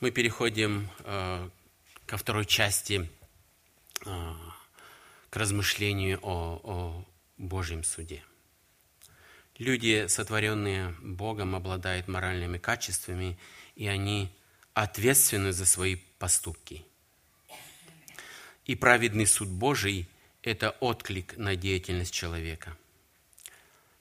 Мы 0.00 0.10
переходим 0.12 0.88
э, 1.00 1.50
ко 2.06 2.16
второй 2.16 2.46
части, 2.46 3.06
э, 4.06 4.34
к 5.28 5.36
размышлению 5.36 6.18
о, 6.22 6.60
о 6.64 7.04
Божьем 7.36 7.84
суде. 7.84 8.24
Люди, 9.58 10.06
сотворенные 10.08 10.94
Богом, 11.02 11.54
обладают 11.54 12.08
моральными 12.08 12.56
качествами, 12.56 13.38
и 13.76 13.88
они 13.88 14.34
ответственны 14.72 15.52
за 15.52 15.66
свои 15.66 15.96
поступки. 16.18 16.82
И 18.64 18.76
праведный 18.76 19.26
суд 19.26 19.48
Божий– 19.50 20.08
это 20.42 20.70
отклик 20.80 21.36
на 21.36 21.56
деятельность 21.56 22.14
человека. 22.14 22.74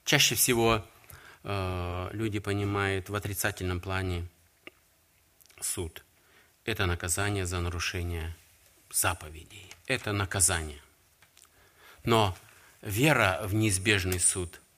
Чаще 0.05 0.35
всего 0.35 0.85
э, 1.43 2.09
люди 2.13 2.39
понимают 2.39 3.09
в 3.09 3.15
отрицательном 3.15 3.81
плане 3.81 4.29
суд. 5.61 6.03
Это 6.65 6.85
наказание 6.85 7.45
за 7.45 7.59
нарушение 7.59 8.35
заповедей. 8.91 9.69
Это 9.87 10.11
наказание. 10.11 10.81
Но 12.03 12.37
вера 12.81 13.41
в 13.43 13.53
неизбежный 13.53 14.19
суд– 14.19 14.61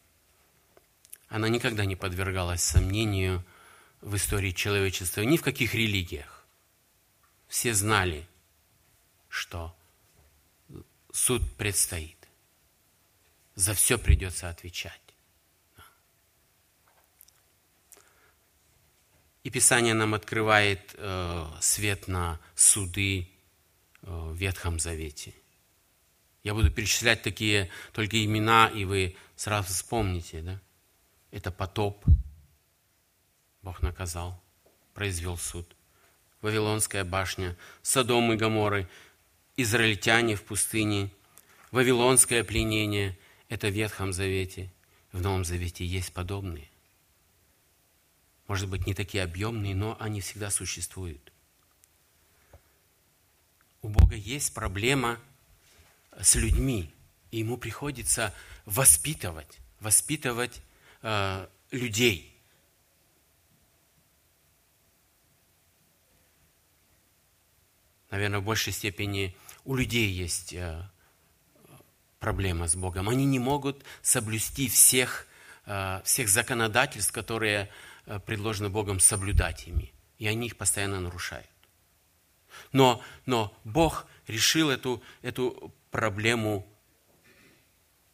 она 1.32 1.48
никогда 1.48 1.86
не 1.86 1.96
подвергалась 1.96 2.62
сомнению 2.62 3.42
в 4.02 4.18
истории 4.18 4.52
человечества, 4.52 5.22
ни 5.22 5.38
в 5.38 5.42
каких 5.42 5.74
религиях. 5.74 6.46
Все 7.48 7.74
знали, 7.74 8.28
что 9.30 9.74
суд 11.14 11.42
предстоит. 11.56 12.18
За 13.56 13.74
все 13.74 13.98
придется 13.98 14.50
отвечать. 14.50 15.11
И 19.44 19.50
Писание 19.50 19.94
нам 19.94 20.14
открывает 20.14 20.94
э, 20.98 21.46
свет 21.60 22.08
на 22.08 22.40
суды 22.56 23.28
э, 24.02 24.08
в 24.08 24.36
Ветхом 24.36 24.80
Завете. 24.80 25.34
Я 26.44 26.54
буду 26.54 26.72
перечислять 26.72 27.22
такие 27.22 27.70
только 27.94 28.24
имена, 28.24 28.68
и 28.68 28.86
вы 28.86 29.16
сразу 29.36 29.70
вспомните, 29.70 30.42
да? 30.42 30.62
Это 31.32 31.52
потоп. 31.52 32.04
Бог 33.62 33.82
наказал, 33.82 34.42
произвел 34.94 35.38
суд. 35.38 35.76
Вавилонская 36.42 37.04
башня, 37.04 37.56
Содом 37.84 38.34
и 38.34 38.36
Гоморры, 38.36 38.88
израильтяне 39.56 40.36
в 40.36 40.44
пустыне, 40.44 41.12
Вавилонское 41.70 42.44
пленение– 42.44 43.18
это 43.50 43.68
в 43.68 43.74
Ветхом 43.74 44.12
Завете. 44.12 44.72
В 45.12 45.22
Новом 45.22 45.46
Завете 45.46 45.86
есть 45.86 46.14
подобные. 46.14 46.71
Может 48.52 48.68
быть, 48.68 48.86
не 48.86 48.94
такие 48.94 49.24
объемные, 49.24 49.74
но 49.74 49.96
они 49.98 50.20
всегда 50.20 50.52
существуют. 50.52 51.32
У 53.82 53.88
Бога 53.88 54.18
есть 54.18 54.54
проблема 54.54 55.22
с 56.20 56.36
людьми, 56.36 56.94
и 57.32 57.40
ему 57.40 57.56
приходится 57.56 58.34
воспитывать, 58.66 59.58
воспитывать 59.80 60.62
э, 61.02 61.48
людей. 61.72 62.38
Наверное, 68.10 68.42
в 68.42 68.44
большей 68.44 68.74
степени 68.74 69.34
у 69.64 69.76
людей 69.76 70.12
есть 70.12 70.52
э, 70.52 70.90
проблема 72.20 72.68
с 72.68 72.76
Богом. 72.76 73.08
Они 73.08 73.24
не 73.24 73.40
могут 73.40 73.86
соблюсти 74.02 74.68
всех, 74.68 75.26
э, 75.68 76.02
всех 76.04 76.28
законодательств, 76.28 77.14
которые 77.14 77.72
э, 78.06 78.20
предложены 78.20 78.70
Богом 78.70 79.00
соблюдать 79.00 79.68
ими. 79.68 79.94
И 80.18 80.28
они 80.28 80.48
их 80.48 80.58
постоянно 80.58 81.00
нарушают. 81.00 81.48
Но, 82.72 83.04
но 83.26 83.56
Бог 83.64 84.06
решил 84.28 84.70
эту, 84.70 85.02
эту 85.22 85.74
проблему 85.90 86.68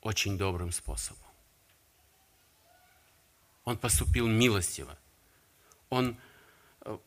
очень 0.02 0.38
добрым 0.38 0.72
способом. 0.72 1.24
Он 3.64 3.78
поступил 3.78 4.28
милостиво. 4.28 4.98
Он 5.90 6.18
э, 6.82 6.98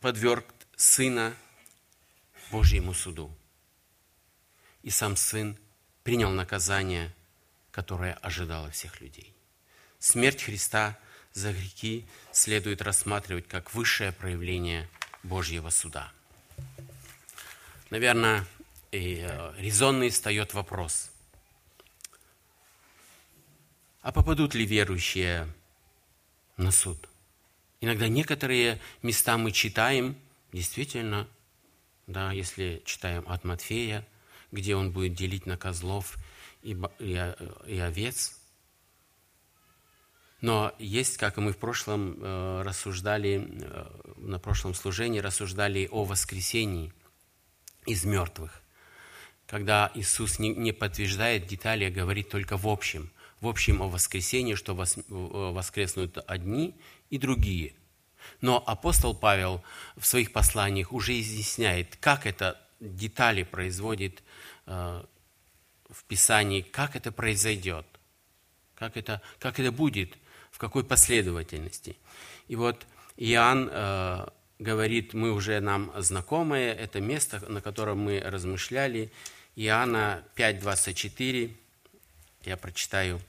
подверг 0.00 0.46
Сына 0.76 1.34
Божьему 2.50 2.94
суду. 2.94 3.36
И 4.82 4.90
сам 4.90 5.16
Сын 5.16 5.58
принял 6.04 6.30
наказание, 6.30 7.12
которое 7.72 8.14
ожидало 8.14 8.70
всех 8.70 9.00
людей. 9.00 9.34
Смерть 9.98 10.42
Христа 10.42 10.98
за 11.34 11.52
грехи 11.52 12.06
следует 12.32 12.82
рассматривать 12.82 13.46
как 13.46 13.74
высшее 13.74 14.12
проявление 14.12 14.88
Божьего 15.22 15.70
суда. 15.70 16.10
Наверное, 17.90 18.46
и 18.90 19.24
э, 19.28 19.52
резонный 19.58 20.10
встает 20.10 20.54
вопрос– 20.54 21.10
а 24.04 24.12
попадут 24.12 24.54
ли 24.54 24.66
верующие 24.66 25.48
на 26.58 26.70
суд? 26.70 27.08
Иногда 27.80 28.06
некоторые 28.06 28.78
места 29.00 29.38
мы 29.38 29.50
читаем, 29.50 30.14
действительно, 30.52 31.26
да, 32.06 32.30
если 32.30 32.82
читаем 32.84 33.24
от 33.26 33.44
Матфея, 33.44 34.06
где 34.52 34.76
он 34.76 34.92
будет 34.92 35.14
делить 35.14 35.46
на 35.46 35.56
козлов 35.56 36.18
и, 36.62 36.78
и, 36.98 37.34
и 37.66 37.78
овец. 37.78 38.38
Но 40.44 40.74
есть, 40.78 41.16
как 41.16 41.38
мы 41.38 41.54
в 41.54 41.56
прошлом 41.56 42.18
э, 42.20 42.62
рассуждали, 42.66 43.48
э, 43.50 43.86
на 44.18 44.38
прошлом 44.38 44.74
служении 44.74 45.18
рассуждали 45.18 45.88
о 45.90 46.04
воскресении 46.04 46.92
из 47.86 48.04
мертвых, 48.04 48.60
когда 49.46 49.90
Иисус 49.94 50.38
не, 50.38 50.72
подтверждает 50.72 51.46
детали, 51.46 51.86
а 51.86 51.90
говорит 51.90 52.28
только 52.28 52.58
в 52.58 52.68
общем– 52.68 53.10
в 53.40 53.48
общем 53.48 53.80
о 53.80 53.88
воскресении, 53.88 54.54
что 54.54 54.74
э, 54.74 55.00
воскреснут 55.08 56.18
одни 56.26 56.74
и 57.08 57.16
другие. 57.16 57.72
Но 58.42 58.62
апостол 58.66 59.14
Павел 59.14 59.64
в 59.96 60.04
своих 60.04 60.30
посланиях 60.30 60.92
уже 60.92 61.18
изъясняет, 61.20 61.96
как 61.96 62.26
это 62.26 62.60
детали 62.80 63.44
производит 63.44 64.22
в 64.66 66.04
Писании, 66.06 66.60
как 66.60 66.96
это 66.96 67.12
произойдет, 67.12 67.86
как 68.74 68.98
это, 68.98 69.22
как 69.38 69.58
это 69.58 69.72
будет, 69.72 70.18
в 70.54 70.58
какой 70.58 70.84
последовательности. 70.84 71.96
И 72.46 72.54
вот 72.54 72.86
Иоанн 73.16 73.68
э, 73.72 74.26
говорит, 74.60 75.12
мы 75.12 75.32
уже 75.32 75.58
нам 75.58 75.92
знакомые, 75.96 76.72
это 76.72 77.00
место, 77.00 77.44
на 77.50 77.60
котором 77.60 77.98
мы 77.98 78.20
размышляли, 78.20 79.10
Иоанна 79.56 80.22
5:24, 80.36 81.52
я 82.44 82.56
прочитаю. 82.56 83.20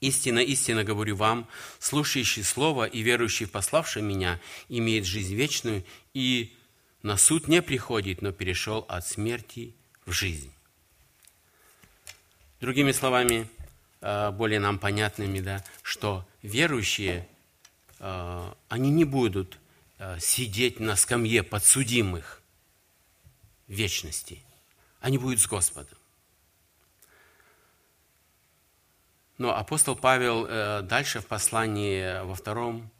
«Истинно, 0.00 0.38
истинно 0.38 0.84
говорю 0.84 1.16
вам, 1.16 1.48
слушающий 1.80 2.44
Слово 2.44 2.84
и 2.84 3.00
верующий 3.00 3.46
в 3.46 3.50
пославшего 3.50 4.04
меня 4.04 4.40
имеет 4.68 5.06
жизнь 5.06 5.34
вечную, 5.34 5.84
и 6.14 6.56
на 7.02 7.16
суд 7.16 7.48
не 7.48 7.62
приходит, 7.62 8.22
но 8.22 8.30
перешел 8.30 8.86
от 8.88 9.04
смерти 9.04 9.74
в 10.06 10.12
жизнь». 10.12 10.52
Другими 12.60 12.92
словами, 12.92 13.48
э, 14.00 14.30
более 14.30 14.60
нам 14.60 14.78
понятными, 14.78 15.40
да, 15.40 15.64
что 15.82 16.27
верующие, 16.42 17.28
э, 17.98 18.52
они 18.68 18.90
не 18.90 19.04
будут 19.04 19.58
э, 19.98 20.18
сидеть 20.20 20.80
на 20.80 20.96
скамье 20.96 21.42
подсудимых 21.42 22.42
вечности. 23.66 24.42
Они 25.00 25.18
будут 25.18 25.40
с 25.40 25.46
Господом. 25.46 25.96
Но 29.36 29.56
апостол 29.56 29.94
Павел 29.94 30.82
дальше 30.82 31.20
в 31.20 31.26
послании 31.26 32.24
во 32.24 32.34
втором 32.34 32.90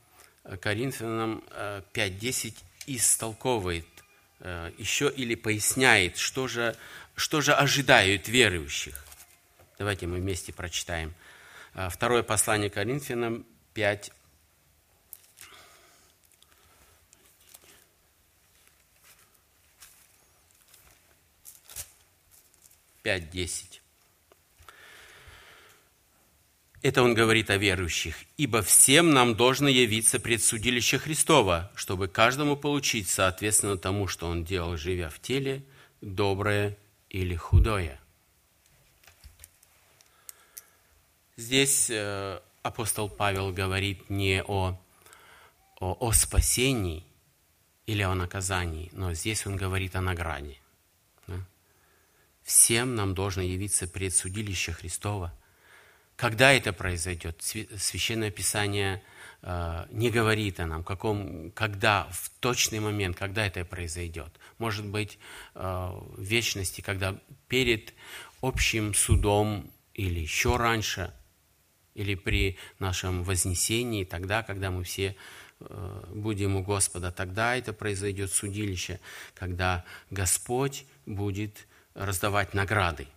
Коринфянам 0.61 1.43
5.10 1.93 2.55
истолковывает 2.87 3.87
еще 4.79 5.11
или 5.11 5.35
поясняет, 5.35 6.17
что 6.17 6.47
же, 6.47 6.77
что 7.17 7.41
же 7.41 7.55
ожидают 7.55 8.29
верующих. 8.29 9.05
Давайте 9.79 10.07
мы 10.07 10.19
вместе 10.19 10.53
прочитаем. 10.53 11.15
А, 11.81 11.91
второе 11.91 12.25
послание 12.25 12.71
Коринфянам 12.71 13.47
5, 13.75 14.11
пять 23.05 23.31
десять. 23.31 23.81
Это 26.83 27.05
он 27.05 27.15
говорит 27.15 27.49
о 27.49 27.57
верующих. 27.57 28.17
«Ибо 28.37 28.63
всем 28.63 29.11
нам 29.11 29.37
должно 29.37 29.69
явиться 29.69 30.19
пред 30.19 30.43
судилище 30.43 30.99
Христова, 30.99 31.71
чтобы 31.77 32.09
каждому 32.09 32.57
получить 32.57 33.09
соответственно 33.09 33.77
тому, 33.77 34.09
что 34.09 34.27
он 34.27 34.43
делал, 34.43 34.77
живя 34.77 35.11
в 35.11 35.21
теле, 35.21 35.65
доброе 36.01 36.77
или 37.09 37.37
худое». 37.37 38.01
Здесь 41.39 41.89
э, 41.89 42.41
апостол 42.65 43.09
Павел 43.09 43.53
говорит 43.53 44.11
не 44.11 44.43
о, 44.43 44.77
о, 45.79 45.97
о 46.01 46.11
спасении 46.11 47.07
или 47.87 48.03
о 48.03 48.17
наказании, 48.17 48.91
но 48.93 49.15
здесь 49.15 49.47
он 49.47 49.55
говорит 49.55 49.95
о 49.95 50.01
награде. 50.01 50.57
Всем 52.43 52.97
нам 52.97 53.15
должно 53.15 53.43
явиться 53.43 53.87
пред 53.87 54.17
судилище 54.17 54.73
Христова. 54.73 55.33
Когда 56.17 56.53
это 56.53 56.73
произойдет? 56.73 57.41
Священное 57.41 58.33
Писание 58.33 59.01
э, 59.43 59.87
не 59.93 60.11
говорит 60.11 60.59
о 60.59 60.67
нам, 60.67 60.83
каком, 60.83 61.53
когда, 61.53 62.09
в 62.11 62.31
точный 62.41 62.81
момент, 62.81 63.17
когда 63.17 63.47
это 63.47 63.65
произойдет. 63.65 64.33
Может 64.59 64.87
быть, 64.87 65.21
э, 65.55 65.61
в 65.61 66.21
вечности, 66.21 66.81
когда 66.81 67.17
перед 67.47 67.95
общим 68.41 68.93
судом 68.93 69.71
или 69.95 70.19
еще 70.19 70.57
раньше– 70.57 71.15
или 71.99 72.15
при 72.15 72.57
нашем 72.79 73.25
вознесении, 73.25 74.05
тогда, 74.05 74.45
когда 74.45 74.71
мы 74.71 74.85
все 74.85 75.17
э, 75.59 76.05
будем 76.15 76.55
у 76.55 76.63
Господа, 76.63 77.11
тогда 77.11 77.57
это 77.57 77.73
произойдет 77.73 78.33
судилище, 78.33 79.01
когда 79.35 79.85
Господь 80.11 80.87
будет 81.07 81.67
раздавать 81.95 82.55
награды. 82.55 83.09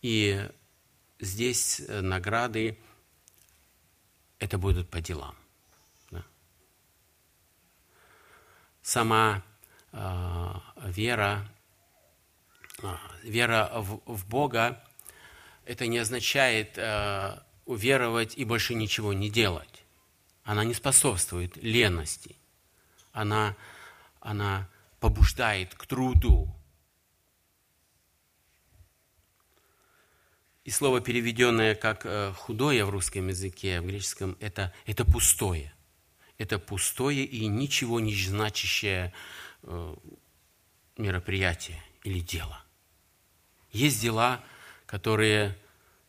И 0.00 0.48
здесь 1.20 1.82
э, 1.86 2.00
награды 2.00 2.78
это 4.38 4.56
будут 4.56 4.88
по 4.88 5.02
делам. 5.02 5.36
Да? 6.10 6.24
Сама 8.80 9.42
э, 9.92 10.54
вера, 10.86 11.46
э, 12.82 12.96
вера 13.24 13.70
в, 13.74 14.00
в 14.06 14.26
Бога, 14.26 14.82
это 15.66 15.86
не 15.86 15.98
означает 15.98 16.78
э, 16.78 17.38
уверовать 17.68 18.32
и 18.36 18.44
больше 18.44 18.74
ничего 18.74 19.12
не 19.12 19.28
делать. 19.28 19.84
Она 20.42 20.64
не 20.64 20.72
способствует 20.72 21.56
лености. 21.58 22.34
Она, 23.12 23.56
она 24.20 24.70
побуждает 25.00 25.74
к 25.74 25.86
труду. 25.86 26.48
И 30.64 30.70
слово, 30.70 31.02
переведенное 31.02 31.74
как 31.74 32.06
э, 32.06 32.32
худое 32.32 32.86
в 32.86 32.90
русском 32.90 33.28
языке, 33.28 33.82
в 33.82 33.86
греческом, 33.86 34.38
это, 34.40 34.72
это 34.86 35.04
пустое. 35.04 35.74
Это 36.38 36.58
пустое 36.58 37.22
и 37.24 37.46
ничего 37.46 38.00
не 38.00 38.14
значащее 38.14 39.12
э, 39.62 39.94
мероприятие 40.96 41.82
или 42.02 42.20
дело. 42.20 42.64
Есть 43.72 44.00
дела, 44.00 44.42
которые 44.86 45.58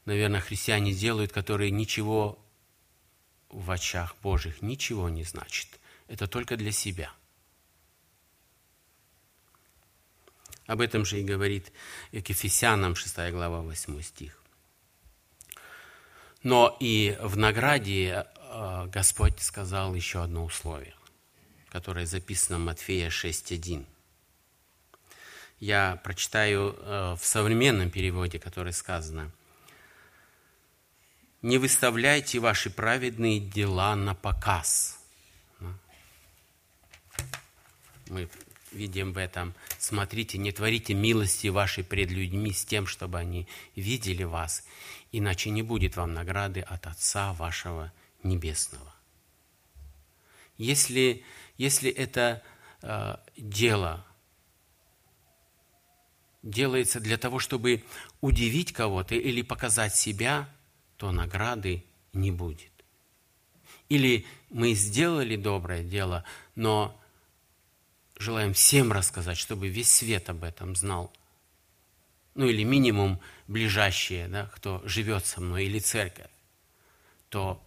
наверное, 0.09 0.41
христиане 0.41 0.93
делают, 0.93 1.31
которые 1.31 1.71
ничего 1.71 2.43
в 3.49 3.69
очах 3.71 4.15
Божьих 4.21 4.61
ничего 4.61 5.07
не 5.07 5.23
значит. 5.23 5.79
Это 6.07 6.27
только 6.27 6.57
для 6.57 6.71
себя. 6.71 7.11
Об 10.65 10.81
этом 10.81 11.05
же 11.05 11.19
и 11.19 11.23
говорит 11.23 11.71
к 12.11 12.29
Ефесянам 12.29 12.95
6 12.95 13.31
глава 13.31 13.61
8 13.61 14.01
стих. 14.01 14.43
Но 16.41 16.75
и 16.79 17.17
в 17.21 17.37
награде 17.37 18.25
э, 18.35 18.85
Господь 18.87 19.39
сказал 19.39 19.93
еще 19.93 20.23
одно 20.23 20.45
условие, 20.45 20.95
которое 21.69 22.05
записано 22.05 22.57
в 22.57 22.61
Матфея 22.61 23.09
6.1. 23.09 23.85
Я 25.59 25.99
прочитаю 26.03 26.75
э, 26.77 27.15
в 27.19 27.25
современном 27.25 27.91
переводе, 27.91 28.39
который 28.39 28.73
сказано– 28.73 29.31
не 31.41 31.57
выставляйте 31.57 32.39
ваши 32.39 32.69
праведные 32.69 33.39
дела 33.39 33.95
на 33.95 34.13
показ. 34.13 34.99
Мы 38.07 38.27
видим 38.71 39.13
в 39.13 39.17
этом, 39.17 39.53
смотрите, 39.77 40.37
не 40.37 40.51
творите 40.51 40.93
милости 40.93 41.47
вашей 41.47 41.83
пред 41.83 42.11
людьми 42.11 42.51
с 42.51 42.65
тем, 42.65 42.87
чтобы 42.87 43.19
они 43.19 43.47
видели 43.75 44.23
вас, 44.23 44.63
иначе 45.11 45.49
не 45.49 45.61
будет 45.61 45.95
вам 45.95 46.13
награды 46.13 46.61
от 46.61 46.87
Отца 46.87 47.33
вашего 47.33 47.91
Небесного. 48.23 48.93
Если, 50.57 51.23
если 51.57 51.89
это 51.89 52.43
э, 52.81 53.15
дело 53.37 54.05
делается 56.41 56.99
для 56.99 57.17
того, 57.17 57.39
чтобы 57.39 57.83
удивить 58.21 58.73
кого-то 58.73 59.15
или 59.15 59.41
показать 59.41 59.95
себя– 59.95 60.49
то 60.99 61.13
награды 61.13 61.85
не 62.11 62.29
будет. 62.29 62.73
Или 63.87 64.25
мы 64.49 64.73
сделали 64.73 65.37
доброе 65.37 65.81
дело, 65.81 66.25
но 66.55 67.01
желаем 68.17 68.53
всем 68.53 68.91
рассказать, 68.91 69.37
чтобы 69.37 69.69
весь 69.69 69.89
свет 69.89 70.29
об 70.29 70.43
этом 70.43 70.75
знал. 70.75 71.13
Ну 72.35 72.47
или 72.47 72.63
минимум 72.63 73.21
ближайшие, 73.47 74.27
да, 74.27 74.47
кто 74.47 74.81
живет 74.83 75.25
со 75.25 75.39
мной, 75.39 75.67
или 75.67 75.79
церковь, 75.79 76.29
то 77.29 77.65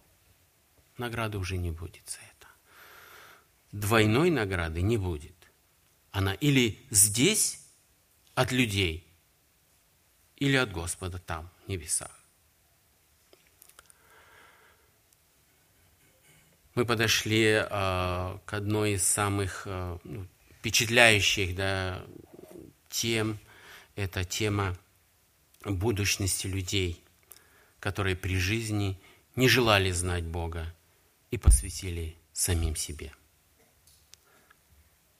награды 0.99 1.39
уже 1.39 1.57
не 1.57 1.71
будет 1.71 2.07
за 2.07 2.19
это. 2.19 2.47
Двойной 3.71 4.29
награды 4.29 4.83
не 4.83 4.97
будет. 4.97 5.35
Она 6.11 6.35
или 6.35 6.79
здесь 6.91 7.65
от 8.35 8.51
людей, 8.51 9.07
или 10.37 10.55
от 10.55 10.71
Господа 10.71 11.17
там, 11.17 11.49
в 11.65 11.69
небесах. 11.69 12.22
Мы 16.75 16.85
подошли 16.85 17.43
э, 17.43 17.65
к 17.69 18.53
одной 18.53 18.93
из 18.93 19.03
самых 19.03 19.63
э, 19.65 19.97
впечатляющих 20.59 21.55
да, 21.55 22.03
тем. 22.89 23.39
Это 23.95 24.23
тема 24.23 24.75
будущности 25.63 26.47
людей, 26.47 27.03
которые 27.79 28.15
при 28.15 28.37
жизни 28.37 28.99
не 29.35 29.47
желали 29.47 29.91
знать 29.91 30.23
Бога 30.23 30.73
и 31.29 31.37
посвятили 31.37 32.17
самим 32.31 32.75
себе. 32.75 33.13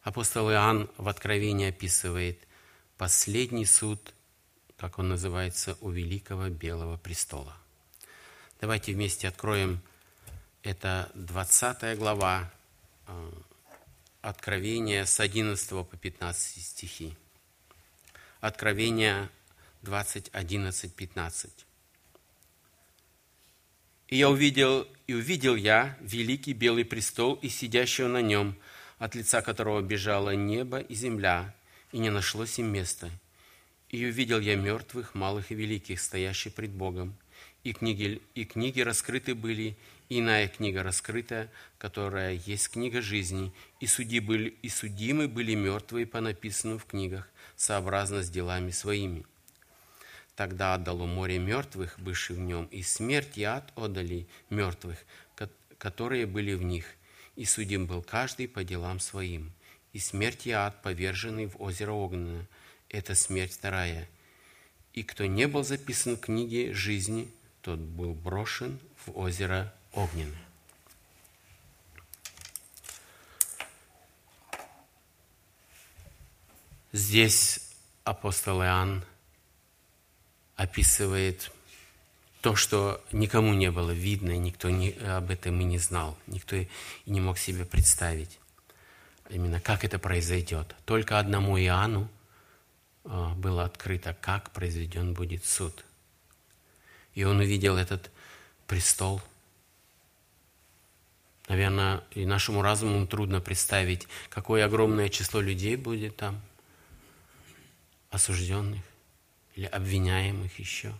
Апостол 0.01 0.49
Иоанн 0.49 0.89
в 0.97 1.07
Откровении 1.07 1.69
описывает 1.69 2.47
последний 2.97 3.65
суд, 3.65 4.13
как 4.75 4.97
он 4.97 5.09
называется, 5.09 5.77
у 5.81 5.91
Великого 5.91 6.49
Белого 6.49 6.97
Престола. 6.97 7.55
Давайте 8.59 8.93
вместе 8.93 9.27
откроем 9.27 9.81
это 10.63 11.11
20 11.13 11.97
глава 11.97 12.51
э, 13.07 13.31
Откровения 14.21 15.03
с 15.03 15.19
11 15.19 15.69
по 15.69 15.83
15 15.83 16.63
стихи. 16.63 17.13
Откровение 18.39 19.29
20, 19.81 20.29
11, 20.31 20.95
15. 20.95 21.65
«И 24.07 24.15
я 24.15 24.29
увидел, 24.29 24.87
и 25.07 25.13
увидел 25.13 25.57
я 25.57 25.97
великий 25.99 26.53
белый 26.53 26.85
престол 26.85 27.33
и 27.35 27.49
сидящего 27.49 28.07
на 28.07 28.21
нем, 28.21 28.55
от 28.97 29.15
лица 29.15 29.41
которого 29.41 29.81
бежало 29.81 30.33
небо 30.33 30.79
и 30.79 30.95
земля, 30.95 31.53
и 31.91 31.99
не 31.99 32.09
нашлось 32.09 32.57
им 32.59 32.67
места. 32.67 33.11
И 33.89 34.05
увидел 34.05 34.39
я 34.39 34.55
мертвых, 34.55 35.15
малых 35.15 35.51
и 35.51 35.55
великих, 35.55 35.99
стоящих 35.99 36.53
пред 36.53 36.71
Богом, 36.71 37.17
и 37.65 37.73
книги, 37.73 38.21
и 38.35 38.45
книги 38.45 38.79
раскрыты 38.79 39.35
были, 39.35 39.75
иная 40.19 40.47
книга 40.47 40.83
раскрыта, 40.83 41.49
которая 41.77 42.33
есть 42.33 42.69
книга 42.69 43.01
жизни, 43.01 43.53
и, 43.79 43.87
суди 43.87 44.19
были, 44.19 44.49
и 44.61 44.69
судимы 44.69 45.27
были 45.27 45.55
мертвые 45.55 46.05
по 46.05 46.21
написанному 46.21 46.79
в 46.79 46.85
книгах, 46.85 47.29
сообразно 47.55 48.23
с 48.23 48.29
делами 48.29 48.71
своими. 48.71 49.25
Тогда 50.35 50.73
отдало 50.73 51.05
море 51.05 51.37
мертвых, 51.37 51.99
бывших 51.99 52.37
в 52.37 52.39
нем, 52.39 52.65
и 52.65 52.81
смерть 52.81 53.37
и 53.37 53.43
ад 53.43 53.71
отдали 53.75 54.27
мертвых, 54.49 54.97
которые 55.77 56.25
были 56.25 56.53
в 56.53 56.63
них, 56.63 56.85
и 57.35 57.45
судим 57.45 57.85
был 57.85 58.01
каждый 58.01 58.47
по 58.47 58.63
делам 58.63 58.99
своим. 58.99 59.51
И 59.91 59.99
смерть 59.99 60.47
и 60.47 60.51
ад, 60.51 60.81
поверженный 60.81 61.45
в 61.45 61.61
озеро 61.61 61.91
Огненное, 61.91 62.47
это 62.89 63.15
смерть 63.15 63.53
вторая. 63.53 64.09
И 64.93 65.03
кто 65.03 65.25
не 65.25 65.47
был 65.47 65.63
записан 65.63 66.15
в 66.15 66.21
книге 66.21 66.73
жизни, 66.73 67.29
тот 67.61 67.79
был 67.79 68.13
брошен 68.13 68.79
в 69.05 69.17
озеро 69.17 69.73
Огненное. 69.93 70.37
Здесь 76.91 77.59
апостол 78.03 78.61
Иоанн 78.61 79.03
описывает 80.55 81.51
то, 82.41 82.55
что 82.55 83.03
никому 83.11 83.53
не 83.53 83.71
было 83.71 83.91
видно, 83.91 84.37
никто 84.37 84.69
не, 84.69 84.91
об 84.91 85.31
этом 85.31 85.59
и 85.61 85.63
не 85.63 85.77
знал, 85.77 86.17
никто 86.27 86.55
и 86.55 86.67
не 87.05 87.21
мог 87.21 87.37
себе 87.37 87.65
представить, 87.65 88.37
именно 89.29 89.59
как 89.59 89.83
это 89.83 89.97
произойдет. 89.97 90.75
Только 90.85 91.19
одному 91.19 91.57
Иоанну 91.57 92.09
а, 93.05 93.33
было 93.35 93.63
открыто, 93.63 94.15
как 94.19 94.51
произведен 94.51 95.13
будет 95.13 95.45
суд. 95.45 95.85
И 97.15 97.23
он 97.23 97.39
увидел 97.39 97.77
этот 97.77 98.11
престол. 98.67 99.21
Наверное, 101.47 102.03
и 102.11 102.25
нашему 102.25 102.61
разуму 102.61 103.05
трудно 103.05 103.41
представить, 103.41 104.07
какое 104.29 104.65
огромное 104.65 105.09
число 105.09 105.41
людей 105.41 105.75
будет 105.75 106.15
там, 106.15 106.41
осужденных 108.09 108.83
или 109.55 109.65
обвиняемых 109.65 110.57
еще. 110.57 110.93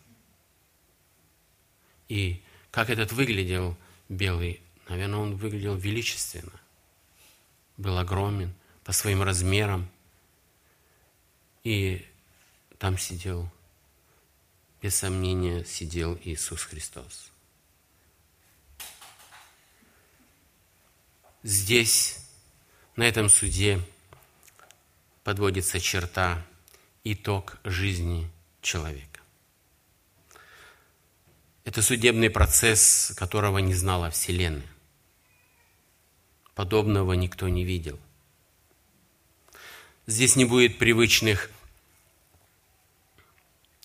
И 2.10 2.43
как 2.71 2.89
этот 2.89 3.12
выглядел 3.12 3.77
белый, 4.10 4.62
наверное, 4.89 5.19
он 5.19 5.36
выглядел 5.36 5.75
величественно, 5.75 6.60
был 7.77 7.97
огромен 7.97 8.53
по 8.84 8.91
своим 8.91 9.23
размерам. 9.23 9.89
И 11.63 12.06
там 12.77 12.97
сидел, 12.97 13.49
без 14.82 14.95
сомнения, 14.95 15.63
сидел 15.63 16.19
Иисус 16.23 16.63
Христос. 16.63 17.33
Здесь, 21.43 22.19
на 22.95 23.03
этом 23.03 23.27
суде, 23.27 23.82
подводится 25.25 25.82
черта, 25.82 26.41
итог 27.03 27.58
жизни 27.65 28.32
человека. 28.62 29.19
Это 31.65 31.82
судебный 31.82 32.29
процесс, 32.29 33.13
которого 33.17 33.58
не 33.58 33.73
знала 33.73 34.10
Вселенная. 34.10 34.65
Подобного 36.56 37.12
никто 37.13 37.49
не 37.49 37.65
видел. 37.65 37.99
Здесь 40.08 40.38
не 40.38 40.45
будет 40.45 40.77
привычных 40.77 41.49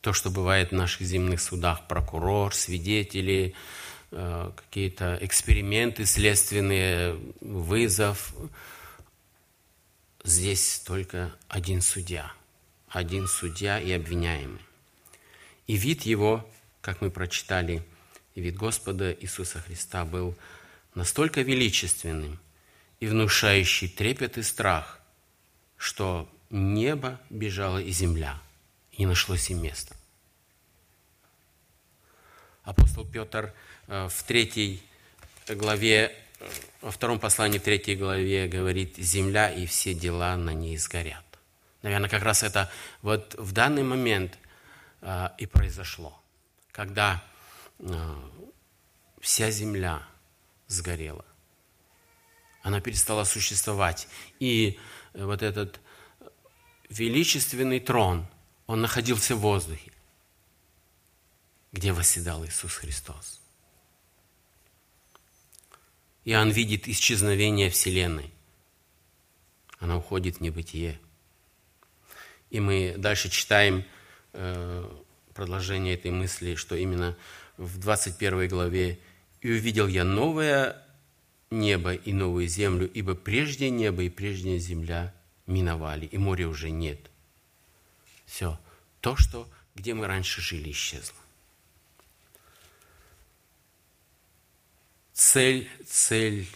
то, 0.00 0.12
что 0.12 0.30
бывает 0.30 0.70
в 0.70 0.74
наших 0.74 1.02
земных 1.02 1.40
судах, 1.40 1.88
прокурор, 1.88 2.54
свидетели, 2.54 3.54
какие-то 4.10 5.18
эксперименты 5.20 6.06
следственные, 6.06 7.18
вызов. 7.40 8.34
Здесь 10.24 10.80
только 10.80 11.34
один 11.48 11.82
судья, 11.82 12.32
один 12.88 13.26
судья 13.26 13.80
и 13.80 13.92
обвиняемый. 13.92 14.60
И 15.66 15.76
вид 15.76 16.02
его, 16.02 16.48
как 16.80 17.00
мы 17.00 17.10
прочитали, 17.10 17.82
вид 18.34 18.56
Господа 18.56 19.12
Иисуса 19.12 19.60
Христа 19.60 20.04
был 20.04 20.36
настолько 20.94 21.42
величественным 21.42 22.38
и 23.00 23.06
внушающий 23.06 23.88
трепет 23.88 24.38
и 24.38 24.42
страх, 24.42 25.00
что 25.76 26.28
небо 26.50 27.20
бежало 27.30 27.78
и 27.78 27.90
земля, 27.90 28.40
и 28.92 29.02
не 29.02 29.06
нашлось 29.06 29.50
им 29.50 29.62
места. 29.62 29.97
Апостол 32.68 33.04
Петр 33.04 33.52
э, 33.86 34.08
в 34.08 34.22
третьей 34.24 34.82
главе, 35.48 36.12
э, 36.40 36.48
во 36.82 36.90
втором 36.90 37.18
послании 37.18 37.58
третьей 37.58 37.96
главе 37.96 38.46
говорит, 38.48 38.96
«Земля 38.96 39.50
и 39.50 39.66
все 39.66 39.94
дела 39.94 40.36
на 40.36 40.52
ней 40.52 40.76
сгорят». 40.76 41.24
Наверное, 41.82 42.10
как 42.10 42.22
раз 42.22 42.42
это 42.42 42.70
вот 43.02 43.34
в 43.38 43.52
данный 43.52 43.82
момент– 43.82 44.38
а, 45.00 45.34
и 45.38 45.46
произошло, 45.46 46.20
когда 46.72 47.22
вся 49.20 49.50
земля 49.50 50.02
сгорела. 50.66 51.24
Она 52.62 52.80
перестала 52.80 53.22
существовать. 53.22 54.08
И 54.40 54.78
вот 55.14 55.42
этот 55.42 55.80
величественный 56.88 57.78
трон, 57.78 58.26
он 58.66 58.80
находился 58.80 59.36
в 59.36 59.40
воздухе, 59.40 59.92
где 61.72 61.92
восседал 61.92 62.44
Иисус 62.44 62.74
Христос. 62.74 63.40
Иоанн 66.24 66.50
видит 66.50 66.88
исчезновение 66.88 67.70
Вселенной. 67.70 68.32
Она 69.78 69.96
уходит 69.96 70.38
в 70.38 70.40
небытие. 70.40 71.00
И 72.50 72.60
мы 72.60 72.94
дальше 72.98 73.30
читаем 73.30 73.84
Э, 74.40 74.88
продолжение 75.34 75.94
этой 75.94 76.10
мысли, 76.10 76.54
что 76.54 76.76
именно 76.76 77.16
в 77.56 77.78
21 77.78 78.48
главе 78.48 78.98
«И 79.40 79.50
увидел 79.50 79.86
я 79.86 80.04
новое 80.04 80.80
небо 81.50 81.94
и 81.94 82.12
новую 82.12 82.46
землю, 82.46 82.90
ибо 82.92 83.14
прежнее 83.14 83.70
небо 83.70 84.02
и 84.02 84.08
прежняя 84.08 84.58
земля 84.58 85.14
миновали, 85.46 86.06
и 86.06 86.18
моря 86.18 86.48
уже 86.48 86.70
нет». 86.70 87.10
Все. 88.26 88.60
То, 89.00 89.16
что, 89.16 89.48
где 89.74 89.94
мы 89.94 90.06
раньше 90.06 90.40
жили, 90.40 90.70
исчезло. 90.70 91.16
Цель, 95.18 95.68
цель 95.84 96.48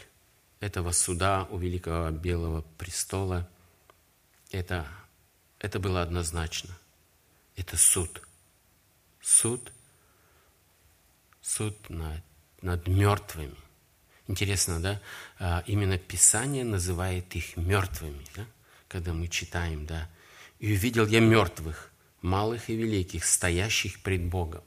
этого 0.61 0.93
суда 0.93 1.49
у 1.51 1.59
Великого 1.59 2.13
Белого 2.13 2.63
Престола, 2.79 3.51
это, 4.53 4.87
это 5.59 5.81
было 5.81 6.01
однозначно 6.01 6.79
это 7.57 7.77
суд. 7.77 8.23
Суд, 9.21 9.73
суд 11.41 11.77
над, 11.91 12.23
над 12.61 12.87
мертвыми. 12.87 13.57
Интересно, 14.29 14.81
да? 14.81 15.01
А, 15.41 15.65
именно 15.67 15.99
Писание 15.99 16.63
называет 16.63 17.35
их 17.35 17.57
мертвыми, 17.57 18.25
да? 18.37 18.47
когда 18.87 19.13
мы 19.13 19.27
читаем, 19.27 19.87
да? 19.87 20.09
«И 20.61 20.73
увидел 20.73 21.09
я 21.09 21.19
мертвых, 21.19 21.91
малых 22.21 22.71
и 22.71 22.77
великих, 22.77 23.25
стоящих 23.25 24.01
пред 24.05 24.23
Богом». 24.23 24.63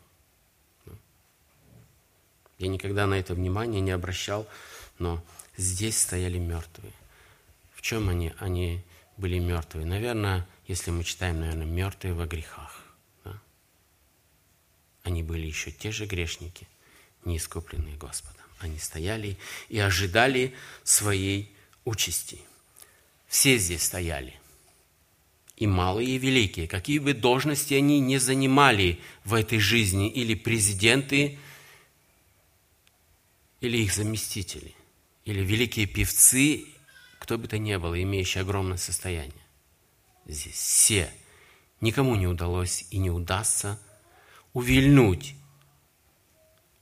Я 2.57 2.67
никогда 2.67 3.05
на 3.07 3.15
это 3.15 3.33
внимание 3.33 3.81
не 3.81 3.91
обращал, 3.91 4.47
но 4.97 5.23
здесь 5.57 5.97
стояли 5.97 6.37
мертвые. 6.37 6.93
В 7.73 7.81
чем 7.81 8.09
они? 8.09 8.33
Они 8.39 8.81
были 9.17 9.39
мертвые. 9.39 9.85
Наверное, 9.85 10.47
если 10.67 10.91
мы 10.91 11.03
читаем, 11.03 11.39
наверное, 11.39 11.65
мертвые 11.65 12.13
во 12.13 12.25
грехах. 12.25 12.83
Да? 13.23 13.39
Они 15.03 15.23
были 15.23 15.45
еще 15.45 15.71
те 15.71 15.91
же 15.91 16.05
грешники, 16.05 16.67
не 17.25 17.37
искупленные 17.37 17.97
Господом. 17.97 18.45
Они 18.59 18.79
стояли 18.79 19.37
и 19.69 19.79
ожидали 19.79 20.53
своей 20.83 21.53
участи. 21.83 22.39
Все 23.27 23.57
здесь 23.57 23.83
стояли. 23.83 24.33
И 25.57 25.67
малые, 25.67 26.09
и 26.09 26.17
великие. 26.17 26.67
Какие 26.67 26.99
бы 26.99 27.13
должности 27.13 27.73
они 27.73 27.99
не 27.99 28.17
занимали 28.17 28.99
в 29.23 29.33
этой 29.33 29.59
жизни, 29.59 30.09
или 30.09 30.35
президенты, 30.35 31.37
или 33.61 33.77
их 33.77 33.93
заместители, 33.93 34.75
или 35.23 35.41
великие 35.41 35.87
певцы, 35.87 36.65
кто 37.19 37.37
бы 37.37 37.47
то 37.47 37.57
ни 37.57 37.75
было, 37.77 38.01
имеющие 38.01 38.41
огромное 38.41 38.77
состояние. 38.77 39.33
Здесь 40.25 40.55
все. 40.55 41.11
Никому 41.81 42.15
не 42.15 42.27
удалось 42.27 42.85
и 42.89 42.97
не 42.97 43.09
удастся 43.09 43.79
увильнуть 44.53 45.35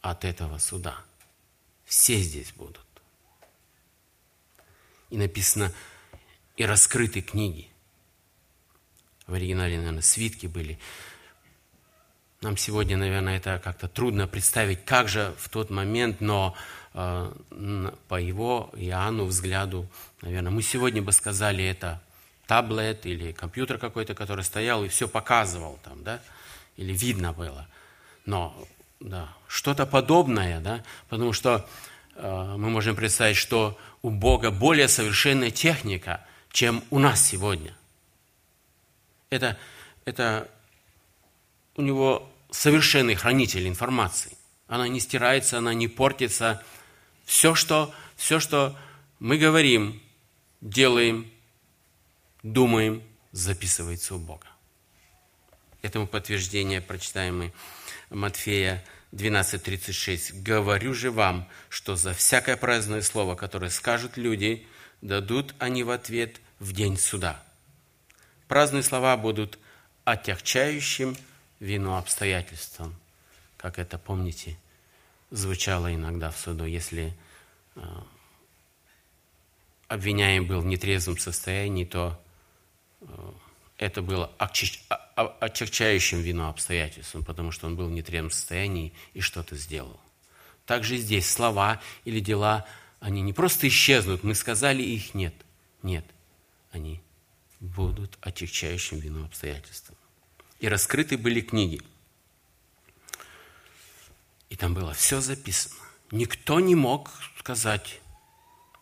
от 0.01 0.25
этого 0.25 0.57
суда. 0.57 1.03
Все 1.85 2.19
здесь 2.19 2.51
будут. 2.53 2.85
И 5.09 5.17
написано, 5.17 5.73
и 6.55 6.65
раскрыты 6.65 7.21
книги. 7.21 7.69
В 9.27 9.33
оригинале, 9.33 9.77
наверное, 9.77 10.01
свитки 10.01 10.47
были. 10.47 10.77
Нам 12.43 12.57
сегодня, 12.57 12.97
наверное, 12.97 13.37
это 13.37 13.57
как-то 13.63 13.87
трудно 13.87 14.27
представить, 14.27 14.83
как 14.83 15.07
же 15.07 15.33
в 15.37 15.47
тот 15.47 15.69
момент, 15.69 16.19
но 16.19 16.53
э, 16.93 17.31
по 18.09 18.15
его, 18.19 18.69
Иоанну, 18.75 19.23
взгляду, 19.23 19.87
наверное, 20.21 20.51
мы 20.51 20.61
сегодня 20.61 21.01
бы 21.01 21.13
сказали, 21.13 21.63
это 21.63 22.01
таблет 22.45 23.05
или 23.05 23.31
компьютер 23.31 23.77
какой-то, 23.77 24.13
который 24.13 24.43
стоял 24.43 24.83
и 24.83 24.89
все 24.89 25.07
показывал 25.07 25.79
там, 25.85 26.03
да, 26.03 26.19
или 26.75 26.91
видно 26.91 27.31
было. 27.31 27.65
Но, 28.25 28.53
да, 28.99 29.29
что-то 29.47 29.85
подобное, 29.85 30.59
да, 30.59 30.83
потому 31.07 31.31
что 31.31 31.65
э, 32.15 32.55
мы 32.57 32.69
можем 32.69 32.97
представить, 32.97 33.37
что 33.37 33.79
у 34.01 34.09
Бога 34.09 34.51
более 34.51 34.89
совершенная 34.89 35.51
техника, 35.51 36.19
чем 36.51 36.83
у 36.89 36.99
нас 36.99 37.25
сегодня. 37.25 37.73
Это, 39.29 39.57
это 40.03 40.49
у 41.77 41.81
него 41.81 42.29
совершенный 42.53 43.15
хранитель 43.15 43.67
информации. 43.67 44.37
Она 44.67 44.87
не 44.87 44.99
стирается, 44.99 45.57
она 45.57 45.73
не 45.73 45.87
портится. 45.87 46.63
Все, 47.25 47.55
что, 47.55 47.93
все, 48.15 48.39
что 48.39 48.77
мы 49.19 49.37
говорим, 49.37 50.01
делаем, 50.61 51.29
думаем, 52.43 53.03
записывается 53.31 54.15
у 54.15 54.19
Бога. 54.19 54.47
Этому 55.81 56.07
подтверждение 56.07 56.79
прочитаем 56.79 57.39
мы 57.39 57.53
Матфея 58.09 58.85
12.36. 59.11 60.41
«Говорю 60.41 60.93
же 60.93 61.11
вам, 61.11 61.49
что 61.69 61.95
за 61.95 62.13
всякое 62.13 62.55
праздное 62.55 63.01
слово, 63.01 63.35
которое 63.35 63.69
скажут 63.69 64.15
люди, 64.15 64.67
дадут 65.01 65.55
они 65.59 65.83
в 65.83 65.89
ответ 65.89 66.39
в 66.59 66.71
день 66.71 66.97
суда». 66.97 67.43
Праздные 68.47 68.83
слова 68.83 69.17
будут 69.17 69.57
отягчающим 70.05 71.17
вину 71.59 71.95
обстоятельствам, 71.95 72.95
как 73.57 73.79
это, 73.79 73.97
помните, 73.97 74.57
звучало 75.31 75.93
иногда 75.93 76.29
в 76.31 76.37
суду, 76.37 76.65
если 76.65 77.13
э, 77.75 77.81
обвиняем 79.87 80.45
был 80.45 80.61
в 80.61 80.65
нетрезвом 80.65 81.17
состоянии, 81.17 81.85
то 81.85 82.21
э, 83.01 83.05
это 83.77 84.01
было 84.01 84.31
отягчающим 85.39 86.21
вину 86.21 86.47
обстоятельством, 86.47 87.23
потому 87.23 87.51
что 87.51 87.67
он 87.67 87.75
был 87.75 87.87
в 87.87 87.91
нетрезвом 87.91 88.31
состоянии 88.31 88.93
и 89.13 89.21
что-то 89.21 89.55
сделал. 89.55 89.99
Также 90.65 90.97
здесь 90.97 91.29
слова 91.29 91.81
или 92.05 92.19
дела, 92.19 92.65
они 92.99 93.21
не 93.21 93.33
просто 93.33 93.67
исчезнут, 93.67 94.23
мы 94.23 94.35
сказали, 94.35 94.81
их 94.81 95.13
нет. 95.13 95.33
Нет, 95.81 96.05
они 96.71 97.01
будут 97.59 98.17
отягчающим 98.21 98.99
вину 98.99 99.25
обстоятельством 99.25 99.97
и 100.63 100.67
раскрыты 100.69 101.17
были 101.17 101.41
книги. 101.41 101.81
И 104.49 104.55
там 104.55 104.73
было 104.73 104.93
все 104.93 105.19
записано. 105.19 105.75
Никто 106.09 106.61
не 106.61 106.73
мог 106.73 107.11
сказать, 107.37 107.99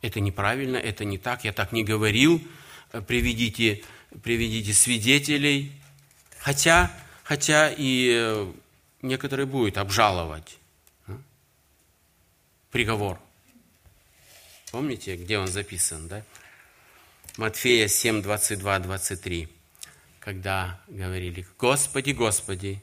это 0.03 0.19
неправильно, 0.19 0.77
это 0.77 1.05
не 1.05 1.17
так, 1.17 1.43
я 1.43 1.51
так 1.51 1.71
не 1.71 1.83
говорил, 1.83 2.39
приведите, 3.07 3.83
приведите 4.21 4.73
свидетелей. 4.73 5.71
Хотя, 6.37 6.95
хотя 7.23 7.73
и 7.75 8.11
э, 8.13 8.53
некоторые 9.01 9.47
будут 9.47 9.79
обжаловать 9.79 10.59
приговор. 12.69 13.19
Помните, 14.69 15.15
где 15.15 15.39
он 15.39 15.47
записан, 15.47 16.07
да? 16.07 16.23
Матфея 17.37 17.87
7, 17.87 18.21
22, 18.21 18.79
23 18.81 19.61
когда 20.21 20.79
говорили, 20.88 21.45
«Господи, 21.57 22.12
Господи, 22.12 22.81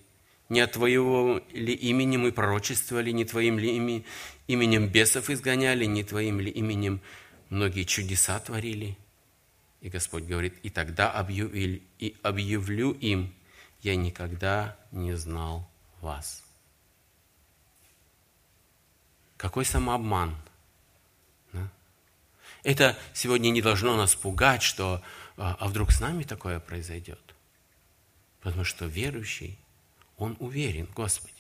не 0.49 0.61
от 0.61 0.73
Твоего 0.73 1.41
ли 1.53 1.73
имени 1.73 2.17
мы 2.17 2.33
пророчествовали, 2.33 3.13
не 3.13 3.25
Твоим 3.25 3.59
ли 3.59 4.05
именем 4.49 4.89
бесов 4.89 5.31
изгоняли, 5.31 5.85
не 5.87 6.03
Твоим 6.03 6.41
ли 6.41 6.51
именем 6.51 7.01
многие 7.49 7.85
чудеса 7.85 8.39
творили?» 8.41 8.99
И 9.81 9.89
Господь 9.89 10.25
говорит, 10.25 10.55
«И 10.65 10.71
тогда 10.71 11.13
объявлю, 11.13 11.81
и 11.99 12.17
объявлю 12.23 12.91
им, 12.93 13.33
я 13.83 13.95
никогда 13.95 14.77
не 14.91 15.17
знал 15.17 15.71
вас». 16.01 16.43
Какой 19.37 19.65
самообман! 19.65 20.37
Это 22.65 22.99
сегодня 23.15 23.51
не 23.51 23.63
должно 23.63 23.97
нас 23.97 24.17
пугать, 24.17 24.63
что 24.63 25.01
а, 25.37 25.57
а 25.61 25.69
вдруг 25.69 25.93
с 25.93 26.01
нами 26.01 26.25
такое 26.25 26.59
произойдет? 26.59 27.28
Потому 28.41 28.65
что 28.65 28.87
верующий, 28.87 29.59
он 30.17 30.37
уверен 30.41 30.87
в 30.87 30.95
Господе. 30.95 31.35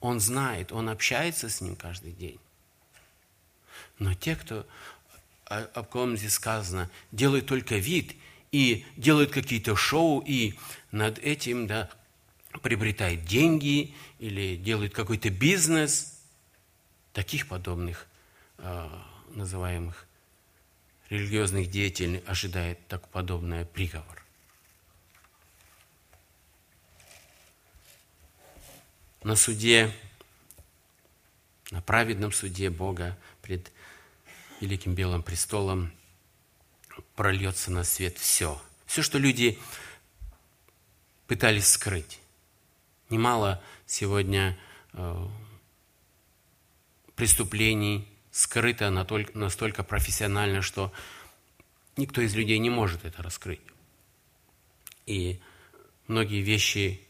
Он 0.00 0.20
знает, 0.20 0.72
он 0.72 0.88
общается 0.88 1.48
с 1.48 1.60
Ним 1.60 1.76
каждый 1.76 2.12
день. 2.12 2.38
Но 3.98 4.14
те, 4.14 4.36
кто, 4.36 4.66
о, 5.46 5.60
о 5.62 5.82
ком 5.82 6.16
здесь 6.16 6.34
сказано, 6.34 6.90
делают 7.12 7.46
только 7.46 7.76
вид 7.76 8.14
и 8.52 8.84
делают 8.96 9.30
какие-то 9.30 9.74
шоу, 9.76 10.20
и 10.20 10.54
над 10.92 11.18
этим 11.18 11.66
да, 11.66 11.90
приобретают 12.62 13.24
деньги 13.24 13.94
или 14.18 14.56
делают 14.56 14.94
какой-то 14.94 15.30
бизнес, 15.30 16.20
таких 17.12 17.48
подобных 17.48 18.06
э, 18.58 18.88
называемых 19.30 20.06
религиозных 21.08 21.70
деятелей 21.70 22.22
ожидает 22.26 22.86
так 22.88 23.08
подобный 23.08 23.64
приговор. 23.64 24.25
На 29.26 29.34
суде, 29.34 29.92
на 31.72 31.82
праведном 31.82 32.30
суде 32.30 32.70
Бога 32.70 33.18
пред 33.42 33.72
Великим 34.60 34.94
Белым 34.94 35.24
престолом 35.24 35.90
прольется 37.16 37.72
на 37.72 37.82
свет 37.82 38.18
все. 38.18 38.62
Все, 38.86 39.02
что 39.02 39.18
люди 39.18 39.58
пытались 41.26 41.66
скрыть. 41.66 42.20
Немало 43.10 43.60
сегодня 43.84 44.56
э, 44.92 45.26
преступлений, 47.16 48.06
скрыто 48.30 48.90
настолько 49.34 49.82
профессионально, 49.82 50.62
что 50.62 50.92
никто 51.96 52.20
из 52.20 52.32
людей 52.36 52.60
не 52.60 52.70
может 52.70 53.04
это 53.04 53.24
раскрыть. 53.24 53.60
И 55.04 55.40
многие 56.06 56.42
вещи 56.42 57.05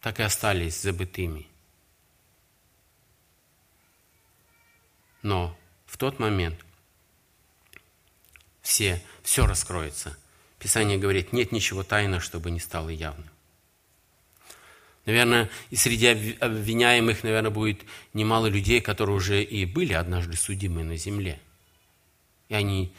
так 0.00 0.20
и 0.20 0.22
остались 0.22 0.80
забытыми. 0.80 1.46
Но 5.22 5.56
в 5.86 5.96
тот 5.96 6.18
момент 6.18 6.64
все, 8.62 9.02
все 9.22 9.46
раскроется. 9.46 10.16
Писание 10.58 10.98
говорит, 10.98 11.32
нет 11.32 11.52
ничего 11.52 11.82
тайного, 11.82 12.20
чтобы 12.20 12.50
не 12.50 12.60
стало 12.60 12.90
явным. 12.90 13.28
Наверное, 15.06 15.48
и 15.70 15.76
среди 15.76 16.36
обвиняемых, 16.38 17.22
наверное, 17.22 17.50
будет 17.50 17.80
немало 18.12 18.46
людей, 18.46 18.82
которые 18.82 19.16
уже 19.16 19.42
и 19.42 19.64
были 19.64 19.94
однажды 19.94 20.36
судимы 20.36 20.84
на 20.84 20.98
земле. 20.98 21.40
И 22.50 22.54
они 22.54 22.92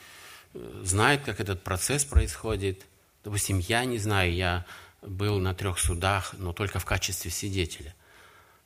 э, 0.56 0.82
знают, 0.84 1.22
как 1.22 1.40
этот 1.40 1.62
процесс 1.62 2.06
происходит. 2.06 2.86
Допустим, 3.24 3.60
я 3.60 3.86
не 3.86 4.00
знаю, 4.00 4.34
я 4.34 4.66
был 5.02 5.40
на 5.40 5.54
трех 5.54 5.80
судах, 5.80 6.34
но 6.38 6.54
только 6.54 6.80
в 6.80 6.86
качестве 6.86 7.32
свидетеля. 7.32 7.96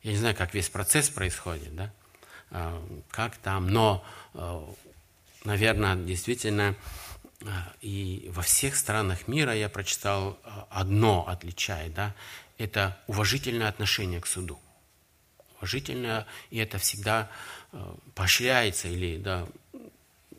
Я 0.02 0.12
не 0.12 0.18
знаю, 0.18 0.36
как 0.36 0.54
весь 0.54 0.70
процесс 0.70 1.10
происходит, 1.10 1.76
да? 1.76 1.94
А, 2.52 2.86
как 3.10 3.38
там, 3.38 3.68
но, 3.68 4.06
э, 4.34 4.66
наверное, 5.44 5.96
действительно, 5.96 6.76
э, 7.42 7.46
и 7.82 8.30
во 8.34 8.42
всех 8.42 8.76
странах 8.76 9.28
мира 9.28 9.56
я 9.56 9.70
прочитал 9.70 10.38
одно 10.70 11.28
отличает, 11.28 11.94
да, 11.94 12.14
это 12.58 12.98
уважительное 13.08 13.70
отношение 13.70 14.22
к 14.22 14.28
суду. 14.28 14.60
Уважительное, 15.58 16.28
и 16.50 16.58
это 16.58 16.78
всегда 16.78 17.30
поощряется 18.14 18.88
или 18.90 19.18
да, 19.18 19.48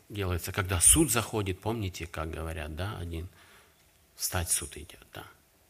делается, 0.07 0.51
когда 0.51 0.79
суд 0.79 1.11
заходит, 1.11 1.59
помните, 1.59 2.07
как 2.07 2.29
говорят, 2.31 2.75
да, 2.75 2.97
один, 2.97 3.27
встать 4.15 4.49
суд 4.49 4.77
идет, 4.77 5.05
да, 5.13 5.25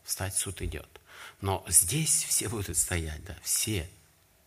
встать 0.06 0.36
суд 0.36 0.62
идет. 0.62 0.88
Но 1.42 1.66
здесь 1.68 2.24
все 2.24 2.48
будут 2.48 2.78
стоять, 2.78 3.24
да, 3.26 3.36
все, 3.42 3.90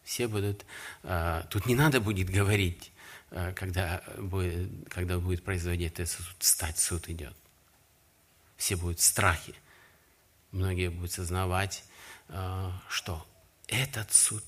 все 0.04 0.26
будут, 0.28 0.64
э, 1.02 1.44
тут 1.50 1.66
не 1.66 1.74
надо 1.74 2.00
будет 2.00 2.30
говорить, 2.30 2.92
э, 3.30 3.52
когда, 3.54 4.02
будет, 4.16 4.70
когда 4.88 5.18
будет 5.18 5.44
производить 5.44 5.92
этот 5.92 6.11
суд, 6.11 6.26
встать 6.38 6.78
суд 6.78 7.09
идет. 7.09 7.34
Все 8.56 8.76
будут 8.76 9.00
в 9.00 9.04
страхе. 9.04 9.54
Многие 10.50 10.88
будут 10.88 11.12
сознавать, 11.12 11.84
э, 12.28 12.72
что 12.88 13.26
этот 13.66 14.12
суд 14.12 14.42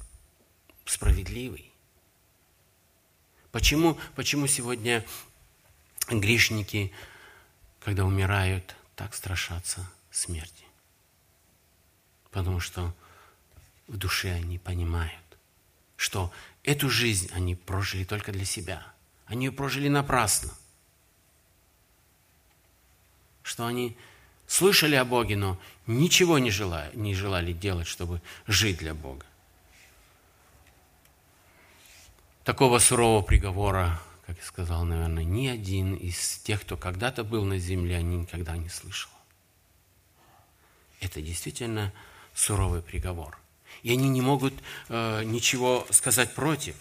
справедливый. 0.87 1.71
Почему, 3.53 3.99
почему 4.15 4.47
сегодня 4.47 5.05
грешники, 6.09 6.93
когда 7.81 8.05
умирают, 8.05 8.77
так 8.97 9.15
страшатся 9.15 9.89
смерти? 10.11 10.70
Потому 12.31 12.61
что 12.61 12.95
в 13.89 13.97
душе 13.97 14.33
они 14.33 14.59
понимают, 14.59 15.39
что 15.97 16.33
эту 16.63 16.89
жизнь 16.89 17.31
они 17.33 17.55
прожили 17.55 18.05
только 18.05 18.33
для 18.33 18.45
себя. 18.45 18.87
Они 19.27 19.47
ее 19.47 19.53
прожили 19.53 19.89
напрасно. 19.89 20.53
Что 23.43 23.67
они 23.67 23.97
слышали 24.47 24.95
о 24.95 25.05
Боге, 25.05 25.37
но 25.37 25.59
ничего 25.87 26.39
не 26.39 26.51
желали, 26.51 26.95
не 26.97 27.15
желали 27.15 27.53
делать, 27.53 27.87
чтобы 27.87 28.21
жить 28.47 28.79
для 28.79 28.95
Бога. 28.95 29.25
Такого 32.45 32.79
сурового 32.79 33.23
приговора, 33.23 34.01
как 34.27 34.39
я 34.39 34.45
сказал, 34.45 34.85
наверное, 34.85 35.25
ни 35.25 35.47
один 35.47 35.95
из 35.95 36.39
тех, 36.39 36.63
кто 36.63 36.77
когда-то 36.77 37.23
был 37.23 37.45
на 37.45 37.59
земле, 37.59 38.03
никогда 38.03 38.57
не 38.57 38.69
слышал. 38.69 39.11
Это 41.01 41.23
действительно 41.23 41.93
суровый 42.35 42.83
приговор. 42.83 43.39
И 43.83 43.93
они 43.93 44.09
не 44.09 44.21
могут 44.21 44.55
э, 44.89 45.25
ничего 45.25 45.87
сказать 45.91 46.35
против, 46.35 46.77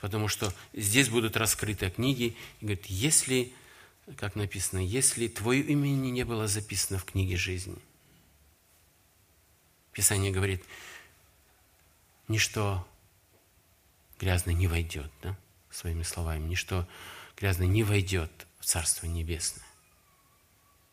потому 0.00 0.28
что 0.28 0.52
здесь 0.72 1.08
будут 1.08 1.36
раскрыты 1.36 1.90
книги. 1.90 2.36
И 2.60 2.64
говорит, 2.64 2.86
если, 2.86 3.52
как 4.16 4.34
написано, 4.36 4.80
если 4.80 5.28
твое 5.28 5.62
имени 5.62 6.10
не 6.10 6.24
было 6.24 6.46
записано 6.46 6.98
в 6.98 7.04
книге 7.04 7.36
жизни. 7.36 7.76
Писание 9.92 10.30
говорит, 10.30 10.62
ничто 12.28 12.86
грязное 14.18 14.54
не 14.54 14.66
войдет, 14.66 15.10
да, 15.22 15.36
своими 15.70 16.02
словами, 16.02 16.46
ничто 16.46 16.86
грязное 17.36 17.66
не 17.66 17.82
войдет 17.82 18.30
в 18.60 18.66
Царство 18.66 19.06
Небесное. 19.06 19.64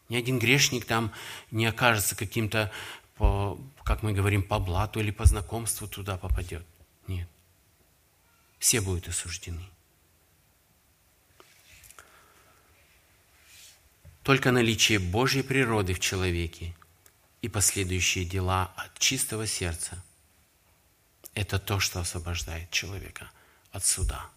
Ни 0.09 0.15
один 0.15 0.39
грешник 0.39 0.85
там 0.85 1.11
не 1.51 1.65
окажется 1.65 2.15
каким-то 2.15 2.71
по, 3.15 3.59
как 3.83 4.03
мы 4.03 4.13
говорим, 4.13 4.43
по 4.43 4.59
блату 4.59 4.99
или 4.99 5.11
по 5.11 5.25
знакомству 5.25 5.87
туда 5.87 6.17
попадет. 6.17 6.65
Нет. 7.07 7.27
Все 8.59 8.81
будут 8.81 9.07
осуждены. 9.07 9.65
Только 14.23 14.51
наличие 14.51 14.99
Божьей 14.99 15.43
природы 15.43 15.93
в 15.93 15.99
человеке 15.99 16.73
и 17.41 17.49
последующие 17.49 18.23
дела 18.23 18.71
от 18.77 18.97
чистого 18.97 19.45
сердца– 19.45 20.01
это 21.33 21.59
то, 21.59 21.79
что 21.79 21.99
освобождает 21.99 22.69
человека 22.69 23.29
от 23.71 23.83
суда. 23.83 24.29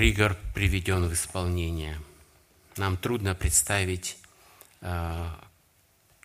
Пригор 0.00 0.34
приведен 0.54 1.06
в 1.06 1.12
исполнение. 1.12 2.00
Нам 2.78 2.96
трудно 2.96 3.34
представить, 3.34 4.16
э, 4.80 5.28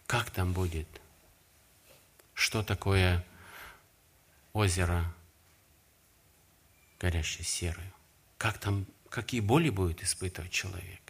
как 0.08 0.30
там 0.30 0.54
будет, 0.54 0.88
что 2.34 2.64
такое 2.64 3.26
озеро, 4.54 5.14
горящее 7.02 7.44
серою, 7.44 7.92
как 8.38 8.60
там, 8.60 8.86
какие 9.10 9.42
боли 9.42 9.70
будет 9.70 10.02
испытывать 10.02 10.54
человек. 10.54 11.02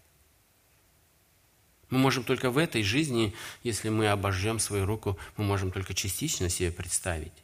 Мы 1.91 1.99
можем 1.99 2.23
только 2.23 2.49
в 2.49 2.57
этой 2.57 2.81
жизни, 2.81 3.35
если 3.61 3.89
мы 3.89 4.07
обожжем 4.07 4.57
свою 4.57 4.87
руку, 4.87 5.19
мы 5.37 5.43
можем 5.43 5.71
только 5.71 5.93
частично 5.93 6.49
себе 6.49 6.71
представить, 6.71 7.43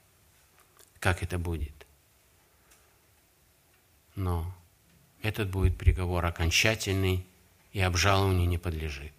как 0.99 1.22
это 1.22 1.38
будет. 1.38 1.86
Но 4.15 4.51
этот 5.22 5.49
будет 5.49 5.78
приговор 5.78 6.26
окончательный 6.26 7.26
и 7.74 7.80
обжалованию 7.80 8.47
не 8.47 8.57
подлежит. 8.57 9.13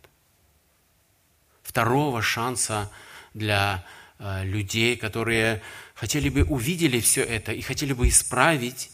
Второго 1.63 2.23
шанса 2.23 2.91
для 3.35 3.87
э, 4.19 4.45
людей, 4.45 4.97
которые 4.97 5.63
хотели 5.95 6.29
бы 6.29 6.45
увидели 6.45 7.01
все 7.01 7.23
это 7.23 7.53
и 7.53 7.63
хотели 7.63 7.93
бы 7.93 8.09
исправить, 8.09 8.91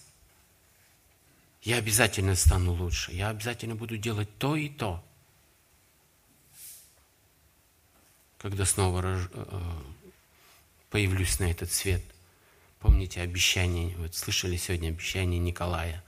я 1.62 1.76
обязательно 1.76 2.34
стану 2.34 2.72
лучше, 2.72 3.12
я 3.12 3.30
обязательно 3.30 3.74
буду 3.74 3.96
делать 3.96 4.28
то 4.38 4.54
и 4.54 4.68
то. 4.68 5.04
Когда 8.38 8.64
снова 8.64 9.02
э, 9.04 9.50
появлюсь 10.90 11.40
на 11.40 11.50
этот 11.50 11.72
свет. 11.72 12.02
Помните 12.78 13.20
обещание, 13.22 13.96
вот 13.96 14.14
слышали 14.14 14.56
сегодня 14.56 14.90
обещание 14.90 15.40
Николая 15.40 16.04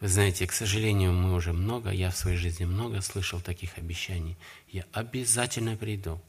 вы 0.00 0.08
знаете, 0.08 0.46
к 0.46 0.52
сожалению, 0.52 1.12
мы 1.12 1.32
уже 1.32 1.52
много, 1.52 1.90
я 1.90 2.10
в 2.10 2.16
своей 2.16 2.36
жизни 2.36 2.64
много 2.64 3.00
слышал 3.00 3.40
таких 3.40 3.78
обещаний. 3.78 4.36
Я 4.68 4.84
обязательно 4.92 5.76
приду. 5.76 6.20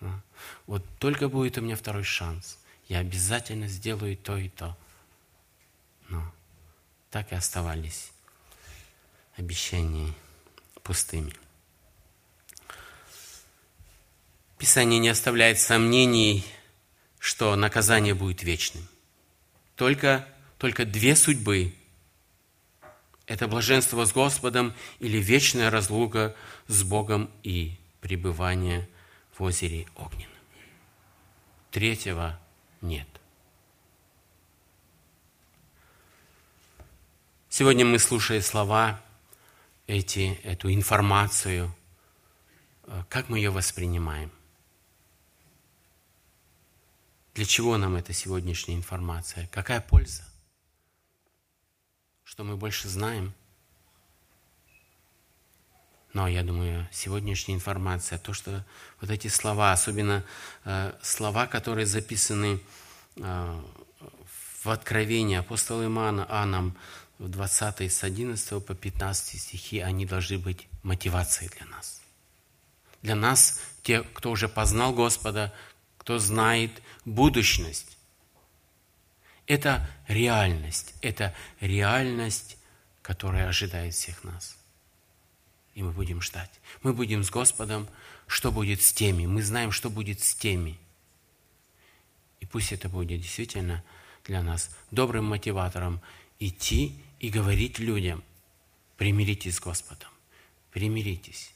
А? 0.00 0.20
Вот 0.66 0.84
только 1.00 1.28
будет 1.28 1.58
у 1.58 1.60
меня 1.60 1.74
второй 1.74 2.04
шанс. 2.04 2.58
Я 2.88 3.00
обязательно 3.00 3.66
сделаю 3.66 4.16
то 4.16 4.36
и 4.36 4.48
то. 4.48 4.78
Но 6.08 6.32
так 7.10 7.32
и 7.32 7.34
оставались 7.34 8.12
обещания 9.36 10.14
пустыми. 10.84 11.32
Писание 14.56 15.00
не 15.00 15.08
оставляет 15.08 15.58
сомнений, 15.58 16.44
что 17.18 17.54
наказание 17.56 18.14
будет 18.14 18.42
вечным. 18.42 18.86
Только, 19.74 20.26
только 20.58 20.84
две 20.84 21.14
судьбы 21.16 21.74
это 23.28 23.46
блаженство 23.46 24.04
с 24.06 24.12
Господом 24.12 24.74
или 24.98 25.18
вечная 25.18 25.70
разлука 25.70 26.34
с 26.66 26.82
Богом 26.82 27.30
и 27.42 27.76
пребывание 28.00 28.88
в 29.36 29.42
озере 29.42 29.86
Огненном. 29.94 30.32
Третьего 31.70 32.40
нет. 32.80 33.06
Сегодня 37.50 37.84
мы, 37.84 37.98
слушая 37.98 38.40
слова, 38.40 39.00
эти, 39.86 40.40
эту 40.42 40.72
информацию, 40.72 41.74
э, 42.84 43.02
как 43.10 43.28
мы 43.28 43.38
ее 43.38 43.50
воспринимаем? 43.50 44.32
Для 47.34 47.44
чего 47.44 47.76
нам 47.76 47.96
эта 47.96 48.14
сегодняшняя 48.14 48.74
информация? 48.74 49.48
Какая 49.48 49.80
польза? 49.80 50.27
Что 52.28 52.44
мы 52.44 52.56
больше 52.56 52.88
знаем. 52.88 53.32
Но 56.12 56.28
я 56.28 56.42
думаю, 56.42 56.86
сегодняшняя 56.92 57.54
информация, 57.54 58.18
то, 58.18 58.34
что 58.34 58.64
вот 59.00 59.10
эти 59.10 59.28
слова, 59.28 59.72
особенно 59.72 60.22
э, 60.64 60.92
слова, 61.00 61.46
которые 61.46 61.86
записаны 61.86 62.60
э, 63.16 63.62
в 64.62 64.68
Откровении 64.68 65.38
апостола 65.38 65.86
Имана, 65.86 66.26
Анам, 66.28 66.76
в 67.18 67.28
20 67.30 67.90
с 67.90 68.04
11 68.04 68.64
по 68.64 68.74
15 68.74 69.40
стихи, 69.40 69.80
они 69.80 70.04
должны 70.04 70.38
быть 70.38 70.68
мотивацией 70.82 71.50
для 71.56 71.66
нас. 71.66 72.02
Для 73.00 73.14
нас, 73.14 73.60
те, 73.82 74.02
кто 74.02 74.30
уже 74.30 74.48
познал 74.48 74.92
Господа, 74.92 75.52
кто 75.96 76.18
знает 76.18 76.82
будущность, 77.06 77.97
это 79.48 79.90
реальность, 80.06 80.94
это 81.00 81.34
реальность, 81.60 82.58
которая 83.02 83.48
ожидает 83.48 83.94
всех 83.94 84.22
нас. 84.22 84.56
И 85.74 85.82
мы 85.82 85.92
будем 85.92 86.20
ждать. 86.20 86.50
Мы 86.82 86.92
будем 86.92 87.24
с 87.24 87.30
Господом, 87.30 87.88
что 88.26 88.52
будет 88.52 88.82
с 88.82 88.92
теми. 88.92 89.26
Мы 89.26 89.42
знаем, 89.42 89.72
что 89.72 89.90
будет 89.90 90.22
с 90.22 90.34
теми. 90.34 90.78
И 92.40 92.46
пусть 92.46 92.72
это 92.72 92.88
будет 92.88 93.20
действительно 93.20 93.82
для 94.24 94.42
нас 94.42 94.70
добрым 94.90 95.24
мотиватором 95.24 96.02
идти 96.38 97.02
и 97.18 97.30
говорить 97.30 97.78
людям, 97.78 98.22
примиритесь 98.96 99.56
с 99.56 99.60
Господом, 99.60 100.10
примиритесь, 100.72 101.52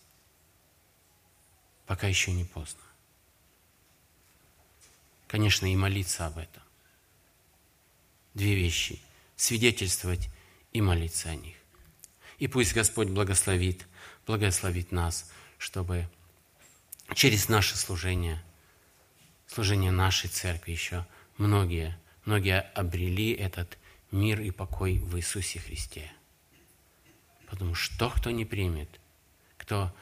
пока 1.87 2.09
еще 2.09 2.33
не 2.33 2.45
поздно. 2.45 2.81
конечно, 5.29 5.71
и 5.71 5.77
молиться 5.77 6.27
об 6.27 6.39
этом. 6.39 6.63
Две 8.35 8.55
вещи– 8.55 9.01
свидетельствовать 9.37 10.31
и 10.73 10.81
молиться 10.81 11.31
о 11.31 11.37
них. 11.37 11.57
И 12.39 12.49
пусть 12.49 12.75
Господь 12.75 13.09
благословит, 13.09 13.87
благословит 14.27 14.91
нас, 14.93 15.31
чтобы 15.59 16.09
через 17.15 17.49
наше 17.49 17.77
служение, 17.77 18.43
служение 19.47 19.91
нашей 19.91 20.29
церкви 20.29 20.73
еще 20.73 21.07
многие, 21.37 21.99
многие 22.25 22.61
обрели 22.75 23.33
этот 23.33 23.79
мир 24.11 24.41
и 24.41 24.51
покой 24.51 24.99
в 24.99 25.17
Иисусе 25.17 25.59
Христе. 25.59 26.11
Потому 27.47 27.75
что 27.75 28.11
кто 28.11 28.31
не 28.31 28.45
примет, 28.45 28.89
кто 29.59 29.95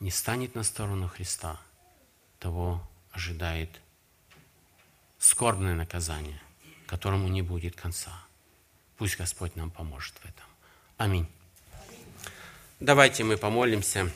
не 0.00 0.10
станет 0.10 0.54
на 0.54 0.62
сторону 0.62 1.08
Христа, 1.08 1.60
того 2.38 2.86
ожидает 3.10 3.80
скорбное 5.18 5.74
наказание, 5.74 6.40
которому 6.88 7.28
не 7.28 7.42
будет 7.42 7.76
конца. 7.76 8.12
Пусть 8.96 9.16
Господь 9.16 9.54
нам 9.54 9.70
поможет 9.70 10.14
в 10.16 10.24
этом. 10.24 10.46
Аминь. 10.96 11.28
Давайте 12.80 13.22
мы 13.22 13.36
помолимся. 13.36 14.10